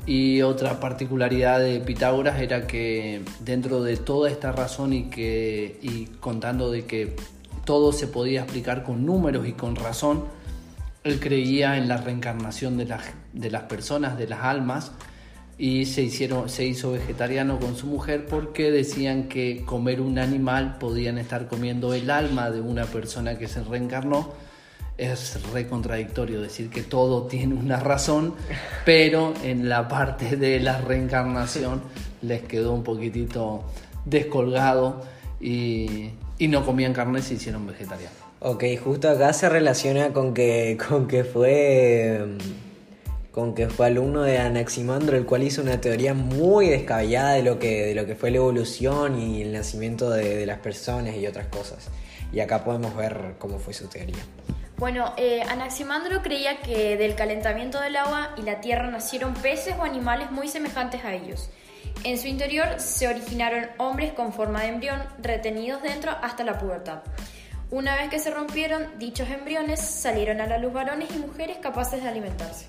Y 0.06 0.42
otra 0.42 0.78
particularidad 0.78 1.58
de 1.60 1.80
Pitágoras 1.80 2.40
era 2.40 2.66
que 2.66 3.22
dentro 3.40 3.82
de 3.82 3.96
toda 3.96 4.30
esta 4.30 4.52
razón 4.52 4.92
y, 4.92 5.04
que, 5.10 5.78
y 5.82 6.06
contando 6.20 6.70
de 6.70 6.84
que 6.84 7.16
todo 7.64 7.92
se 7.92 8.06
podía 8.06 8.42
explicar 8.42 8.84
con 8.84 9.04
números 9.04 9.48
y 9.48 9.52
con 9.52 9.74
razón, 9.74 10.24
él 11.02 11.18
creía 11.18 11.76
en 11.76 11.88
la 11.88 11.96
reencarnación 11.96 12.76
de 12.76 12.84
las, 12.86 13.02
de 13.32 13.50
las 13.50 13.64
personas, 13.64 14.16
de 14.16 14.28
las 14.28 14.40
almas, 14.44 14.92
y 15.58 15.86
se, 15.86 16.02
hicieron, 16.02 16.48
se 16.48 16.66
hizo 16.66 16.92
vegetariano 16.92 17.58
con 17.58 17.76
su 17.76 17.86
mujer 17.86 18.26
porque 18.26 18.70
decían 18.70 19.28
que 19.28 19.64
comer 19.64 20.00
un 20.00 20.18
animal 20.18 20.76
podían 20.78 21.18
estar 21.18 21.48
comiendo 21.48 21.94
el 21.94 22.10
alma 22.10 22.50
de 22.50 22.60
una 22.60 22.84
persona 22.84 23.38
que 23.38 23.48
se 23.48 23.62
reencarnó. 23.64 24.32
Es 24.98 25.38
re 25.52 25.66
contradictorio 25.66 26.40
decir 26.40 26.70
que 26.70 26.82
todo 26.82 27.26
tiene 27.26 27.54
una 27.54 27.78
razón, 27.78 28.34
pero 28.84 29.34
en 29.42 29.68
la 29.68 29.88
parte 29.88 30.36
de 30.36 30.58
la 30.60 30.80
reencarnación 30.80 31.82
les 32.22 32.42
quedó 32.42 32.72
un 32.72 32.82
poquitito 32.82 33.64
descolgado 34.06 35.02
y, 35.38 36.12
y 36.38 36.48
no 36.48 36.64
comían 36.64 36.94
carne 36.94 37.20
se 37.20 37.34
hicieron 37.34 37.66
vegetarianos. 37.66 38.16
Ok, 38.40 38.64
justo 38.82 39.10
acá 39.10 39.32
se 39.32 39.48
relaciona 39.48 40.12
con 40.12 40.32
que, 40.32 40.78
con 40.88 41.08
que 41.08 41.24
fue 41.24 42.36
con 43.32 43.54
que 43.54 43.68
fue 43.68 43.88
alumno 43.88 44.22
de 44.22 44.38
Anaximandro, 44.38 45.14
el 45.14 45.26
cual 45.26 45.42
hizo 45.42 45.60
una 45.60 45.78
teoría 45.78 46.14
muy 46.14 46.68
descabellada 46.68 47.34
de 47.34 47.42
lo 47.42 47.58
que, 47.58 47.84
de 47.84 47.94
lo 47.94 48.06
que 48.06 48.14
fue 48.14 48.30
la 48.30 48.38
evolución 48.38 49.20
y 49.20 49.42
el 49.42 49.52
nacimiento 49.52 50.08
de, 50.08 50.36
de 50.36 50.46
las 50.46 50.60
personas 50.60 51.16
y 51.16 51.26
otras 51.26 51.48
cosas. 51.48 51.88
Y 52.32 52.40
acá 52.40 52.64
podemos 52.64 52.96
ver 52.96 53.34
cómo 53.38 53.58
fue 53.58 53.74
su 53.74 53.88
teoría. 53.88 54.24
Bueno, 54.78 55.14
eh, 55.16 55.42
Anaximandro 55.48 56.22
creía 56.22 56.58
que 56.60 56.98
del 56.98 57.14
calentamiento 57.14 57.80
del 57.80 57.96
agua 57.96 58.34
y 58.36 58.42
la 58.42 58.60
tierra 58.60 58.90
nacieron 58.90 59.32
peces 59.32 59.74
o 59.78 59.82
animales 59.82 60.30
muy 60.30 60.48
semejantes 60.48 61.02
a 61.02 61.14
ellos. 61.14 61.48
En 62.04 62.18
su 62.18 62.28
interior 62.28 62.78
se 62.78 63.08
originaron 63.08 63.68
hombres 63.78 64.12
con 64.12 64.34
forma 64.34 64.60
de 64.62 64.68
embrión 64.68 65.02
retenidos 65.18 65.82
dentro 65.82 66.12
hasta 66.22 66.44
la 66.44 66.58
pubertad. 66.58 66.98
Una 67.70 67.96
vez 67.96 68.10
que 68.10 68.18
se 68.18 68.30
rompieron 68.30 68.86
dichos 68.98 69.28
embriones, 69.30 69.80
salieron 69.80 70.42
a 70.42 70.46
la 70.46 70.58
luz 70.58 70.74
varones 70.74 71.08
y 71.10 71.18
mujeres 71.18 71.56
capaces 71.56 72.02
de 72.02 72.08
alimentarse. 72.08 72.66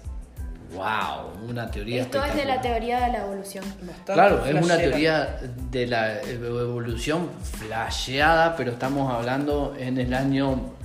¡Wow! 0.74 1.50
Una 1.50 1.70
teoría. 1.70 2.02
Esto 2.02 2.24
es 2.24 2.36
de 2.36 2.46
la 2.46 2.62
teoría 2.62 3.02
de 3.02 3.12
la 3.12 3.20
evolución. 3.20 3.64
Claro, 4.06 4.46
es 4.46 4.56
una 4.56 4.78
teoría 4.78 5.40
de 5.72 5.88
la 5.88 6.22
evolución 6.22 7.30
flasheada, 7.42 8.56
pero 8.56 8.72
estamos 8.72 9.14
hablando 9.14 9.76
en 9.78 9.98
el 9.98 10.14
año 10.14 10.77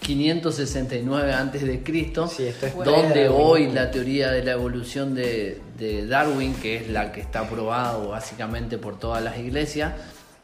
569 0.00 1.32
antes 1.32 1.62
de 1.62 1.82
Cristo, 1.82 2.28
Sí, 2.28 2.44
esto 2.46 2.66
es 2.66 2.74
donde 2.74 3.28
hoy 3.28 3.70
la 3.70 3.90
teoría 3.90 4.30
de 4.30 4.44
la 4.44 4.52
evolución 4.52 5.14
de, 5.14 5.60
de 5.78 6.06
Darwin, 6.06 6.54
que 6.54 6.76
es 6.76 6.90
la 6.90 7.10
que 7.12 7.20
está 7.20 7.40
aprobado 7.40 8.08
básicamente 8.10 8.76
por 8.78 8.98
todas 8.98 9.22
las 9.24 9.38
iglesias, 9.38 9.92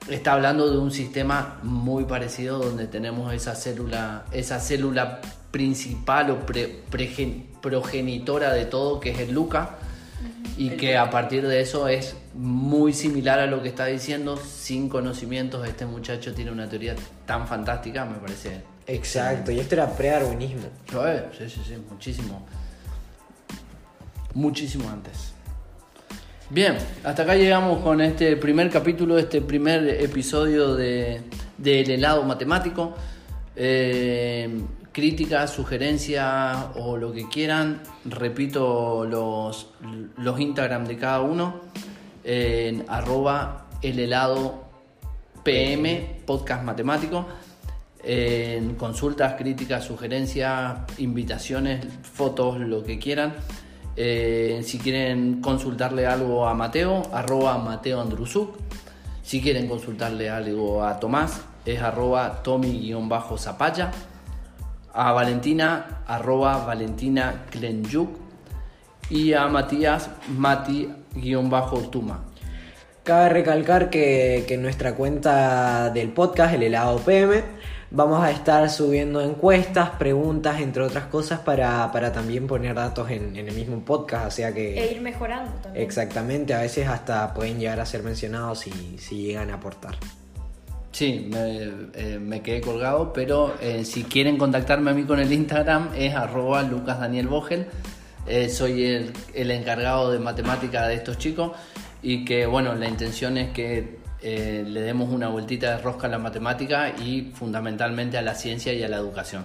está 0.09 0.33
hablando 0.33 0.71
de 0.71 0.79
un 0.79 0.91
sistema 0.91 1.59
muy 1.63 2.05
parecido 2.05 2.59
donde 2.59 2.87
tenemos 2.87 3.33
esa 3.35 3.55
célula, 3.55 4.25
esa 4.33 4.59
célula 4.61 5.21
principal 5.51 6.31
o 6.31 6.47
pre- 6.47 6.81
pregen- 6.91 7.45
progenitora 7.61 8.53
de 8.55 8.65
todo, 8.65 8.99
que 9.01 9.11
es 9.11 9.19
el 9.19 9.33
Luca, 9.33 9.77
y 10.57 10.71
que 10.71 10.97
a 10.97 11.11
partir 11.11 11.47
de 11.47 11.61
eso 11.61 11.89
es 11.89 12.17
muy 12.35 12.93
similar 12.93 13.41
a 13.41 13.47
lo 13.47 13.63
que 13.63 13.69
está 13.69 13.87
diciendo, 13.87 14.37
sin 14.39 14.89
conocimientos, 14.89 15.67
este 15.67 15.87
muchacho 15.87 16.33
tiene 16.35 16.51
una 16.51 16.69
teoría 16.69 16.95
tan 17.27 17.47
fantástica, 17.49 18.05
me 18.05 18.17
parece. 18.19 18.63
Exacto, 18.87 19.51
y 19.51 19.61
esto 19.61 19.75
era 19.75 19.89
pre-darwinismo. 19.89 20.69
Sí, 21.39 21.49
sí, 21.49 21.63
sí, 21.67 21.77
muchísimo. 21.89 22.47
Muchísimo 24.35 24.89
antes. 24.89 25.33
Bien, 26.49 26.77
hasta 27.05 27.23
acá 27.23 27.37
llegamos 27.37 27.81
con 27.81 28.01
este 28.01 28.37
primer 28.37 28.71
capítulo, 28.71 29.19
este 29.19 29.41
primer 29.41 29.89
episodio 30.03 30.75
de, 30.75 31.23
del 31.57 31.91
helado 31.91 32.25
matemático. 32.25 32.95
Eh, 33.55 34.61
críticas, 34.93 35.53
sugerencias 35.53 36.57
o 36.75 36.97
lo 36.97 37.13
que 37.13 37.29
quieran. 37.29 37.83
Repito 38.05 39.05
los, 39.05 39.71
los 40.17 40.41
Instagram 40.41 40.87
de 40.87 40.97
cada 40.97 41.21
uno. 41.21 41.61
En 42.25 42.85
arroba 42.89 43.67
el 43.83 43.99
helado 43.99 44.65
PM, 45.45 46.23
podcast 46.27 46.65
matemático. 46.65 47.27
En 48.03 48.77
consultas, 48.77 49.35
críticas, 49.35 49.85
sugerencias, 49.85 50.79
invitaciones, 50.99 51.85
fotos, 52.03 52.59
lo 52.59 52.83
que 52.83 52.99
quieran. 52.99 53.35
Eh, 53.97 54.63
si 54.65 54.79
quieren 54.79 55.41
consultarle 55.43 56.07
algo 56.07 56.47
a 56.47 56.55
Mateo, 56.55 57.03
arroba 57.13 57.59
Mateo 57.59 58.01
Andrusuk. 58.01 58.57
Si 59.23 59.43
quieren 59.43 59.69
consultarle 59.69 60.31
algo 60.31 60.83
a 60.83 60.99
Tomás, 60.99 61.43
es 61.67 61.81
arroba 61.83 62.43
Tommy-Zapaya. 62.43 63.91
A 64.93 65.13
Valentina, 65.13 66.03
arroba 66.07 66.65
Valentina 66.65 67.45
Klenyuk. 67.51 68.09
Y 69.11 69.35
a 69.35 69.49
Matías, 69.49 70.09
Mati-Tuma. 70.37 72.25
Cabe 73.03 73.29
recalcar 73.29 73.91
que, 73.91 74.45
que 74.47 74.57
nuestra 74.57 74.95
cuenta 74.95 75.91
del 75.91 76.11
podcast, 76.11 76.55
el 76.55 76.63
helado 76.63 76.99
PM, 76.99 77.43
vamos 77.91 78.23
a 78.23 78.31
estar 78.31 78.69
subiendo 78.71 79.21
encuestas, 79.21 79.91
preguntas, 79.91 80.61
entre 80.61 80.83
otras 80.83 81.07
cosas, 81.07 81.41
para, 81.41 81.91
para 81.93 82.13
también 82.13 82.47
poner 82.47 82.75
datos 82.75 83.11
en, 83.11 83.37
en 83.37 83.49
el 83.49 83.55
mismo 83.55 83.85
podcast. 83.85 84.29
O 84.29 84.31
sea 84.31 84.53
que. 84.55 84.79
E 84.79 84.93
ir 84.93 85.01
mejorando 85.01 85.53
también. 85.63 85.85
Exactamente, 85.85 86.55
a 86.55 86.61
veces 86.61 86.89
hasta 86.89 87.35
pueden 87.35 87.59
llegar 87.59 87.81
a 87.81 87.87
ser 87.87 88.03
mencionados 88.03 88.61
si, 88.61 88.99
si 88.99 89.23
llegan 89.23 89.51
a 89.51 89.55
aportar. 89.55 89.97
Sí, 90.93 91.29
me, 91.31 91.63
eh, 91.95 92.19
me 92.21 92.43
quedé 92.43 92.61
colgado, 92.61 93.13
pero 93.13 93.55
eh, 93.61 93.85
si 93.85 94.05
quieren 94.05 94.37
contactarme 94.37 94.91
a 94.91 94.95
mí 94.95 95.05
con 95.05 95.21
el 95.21 95.33
Instagram 95.33 95.91
es 95.95 96.15
arroba 96.15 96.63
Lucas 96.63 96.99
Daniel 96.99 97.29
Vogel. 97.29 97.67
Eh, 98.27 98.49
soy 98.49 98.85
el, 98.85 99.13
el 99.35 99.51
encargado 99.51 100.11
de 100.11 100.19
matemática 100.19 100.87
de 100.87 100.95
estos 100.95 101.17
chicos 101.17 101.53
y 102.03 102.25
que 102.25 102.47
bueno, 102.47 102.75
la 102.75 102.89
intención 102.89 103.39
es 103.39 103.51
que 103.51 103.99
eh, 104.23 104.65
le 104.67 104.81
demos 104.83 105.11
una 105.11 105.29
vueltita 105.29 105.77
de 105.77 105.83
rosca 105.83 106.07
a 106.07 106.11
la 106.11 106.19
matemática 106.19 106.91
y 106.91 107.33
fundamentalmente 107.35 108.19
a 108.19 108.23
la 108.23 108.35
ciencia 108.35 108.73
y 108.73 108.83
a 108.83 108.89
la 108.89 108.97
educación. 108.97 109.45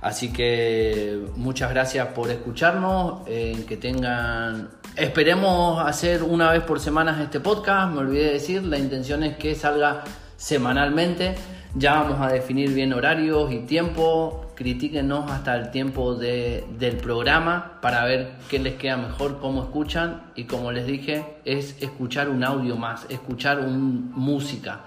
Así 0.00 0.32
que 0.32 1.18
muchas 1.36 1.70
gracias 1.70 2.08
por 2.08 2.30
escucharnos, 2.30 3.22
eh, 3.26 3.64
que 3.66 3.78
tengan... 3.78 4.68
Esperemos 4.96 5.84
hacer 5.84 6.22
una 6.22 6.52
vez 6.52 6.62
por 6.62 6.78
semana 6.78 7.22
este 7.22 7.40
podcast, 7.40 7.92
me 7.92 8.00
olvidé 8.00 8.26
de 8.26 8.32
decir, 8.34 8.62
la 8.64 8.78
intención 8.78 9.24
es 9.24 9.36
que 9.36 9.54
salga 9.54 10.04
semanalmente, 10.36 11.34
ya 11.74 11.94
vamos 11.94 12.20
a 12.20 12.28
definir 12.28 12.74
bien 12.74 12.92
horarios 12.92 13.50
y 13.50 13.60
tiempo, 13.60 14.43
critíquenos 14.54 15.30
hasta 15.30 15.56
el 15.56 15.70
tiempo 15.70 16.14
de- 16.14 16.64
del 16.78 16.96
programa 16.96 17.78
para 17.80 18.04
ver 18.04 18.32
qué 18.48 18.58
les 18.58 18.74
queda 18.74 18.96
mejor, 18.96 19.38
cómo 19.40 19.62
escuchan 19.62 20.22
y 20.34 20.44
como 20.44 20.72
les 20.72 20.86
dije, 20.86 21.38
es 21.44 21.76
escuchar 21.82 22.28
un 22.28 22.44
audio 22.44 22.76
más, 22.76 23.06
escuchar 23.08 23.60
música 23.66 24.80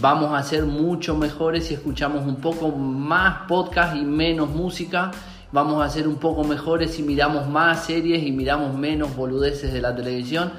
vamos 0.00 0.32
a 0.32 0.42
ser 0.42 0.64
mucho 0.64 1.16
mejores 1.16 1.66
si 1.66 1.74
escuchamos 1.74 2.26
un 2.26 2.36
poco 2.36 2.70
más 2.70 3.46
podcast 3.46 3.96
y 3.96 4.04
menos 4.04 4.48
música. 4.50 5.10
Vamos 5.52 5.84
a 5.84 5.88
ser 5.88 6.08
un 6.08 6.16
poco 6.16 6.42
mejores 6.42 6.92
si 6.92 7.02
miramos 7.02 7.48
más 7.48 7.84
series 7.84 8.24
y 8.24 8.32
miramos 8.32 8.76
menos 8.76 9.14
boludeces 9.14 9.72
de 9.72 9.80
la 9.80 9.94
televisión. 9.94 10.52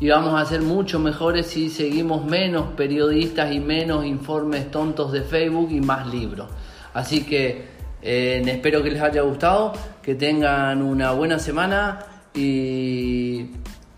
Y 0.00 0.08
vamos 0.08 0.40
a 0.40 0.44
ser 0.46 0.62
mucho 0.62 0.98
mejores 0.98 1.46
si 1.46 1.68
seguimos 1.68 2.24
menos 2.24 2.68
periodistas 2.76 3.52
y 3.52 3.60
menos 3.60 4.04
informes 4.06 4.70
tontos 4.70 5.12
de 5.12 5.22
Facebook 5.22 5.70
y 5.70 5.80
más 5.80 6.06
libros. 6.06 6.48
Así 6.94 7.24
que 7.24 7.64
eh, 8.02 8.42
espero 8.46 8.82
que 8.82 8.90
les 8.90 9.00
haya 9.02 9.22
gustado, 9.22 9.72
que 10.02 10.14
tengan 10.14 10.82
una 10.82 11.12
buena 11.12 11.38
semana 11.38 12.00
y 12.34 13.46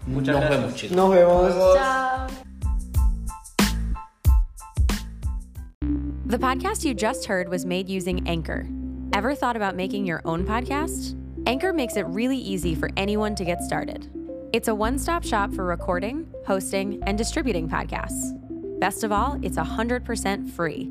Muchas 0.06 0.34
nos 0.34 0.44
gracias. 0.44 0.60
vemos 0.60 0.74
chicos. 0.74 0.96
Nos 0.96 1.14
vemos. 1.14 1.74
Chao. 1.76 2.26
The 6.26 6.38
podcast 6.38 6.84
you 6.84 6.94
just 6.94 7.26
heard 7.26 7.48
was 7.48 7.66
made 7.66 7.88
using 7.88 8.26
Anchor. 8.26 8.66
Ever 9.12 9.34
thought 9.34 9.56
about 9.56 9.76
making 9.76 10.06
your 10.06 10.22
own 10.24 10.44
podcast? 10.46 11.14
Anchor 11.46 11.72
makes 11.74 11.96
it 11.96 12.06
really 12.06 12.38
easy 12.38 12.74
for 12.74 12.88
anyone 12.96 13.34
to 13.34 13.44
get 13.44 13.62
started. 13.62 14.08
It's 14.52 14.68
a 14.68 14.74
one 14.74 14.98
stop 14.98 15.24
shop 15.24 15.52
for 15.52 15.64
recording, 15.64 16.26
hosting, 16.46 17.02
and 17.06 17.18
distributing 17.18 17.68
podcasts. 17.68 18.32
Best 18.80 19.04
of 19.04 19.12
all, 19.12 19.38
it's 19.42 19.56
100% 19.58 20.50
free. 20.50 20.90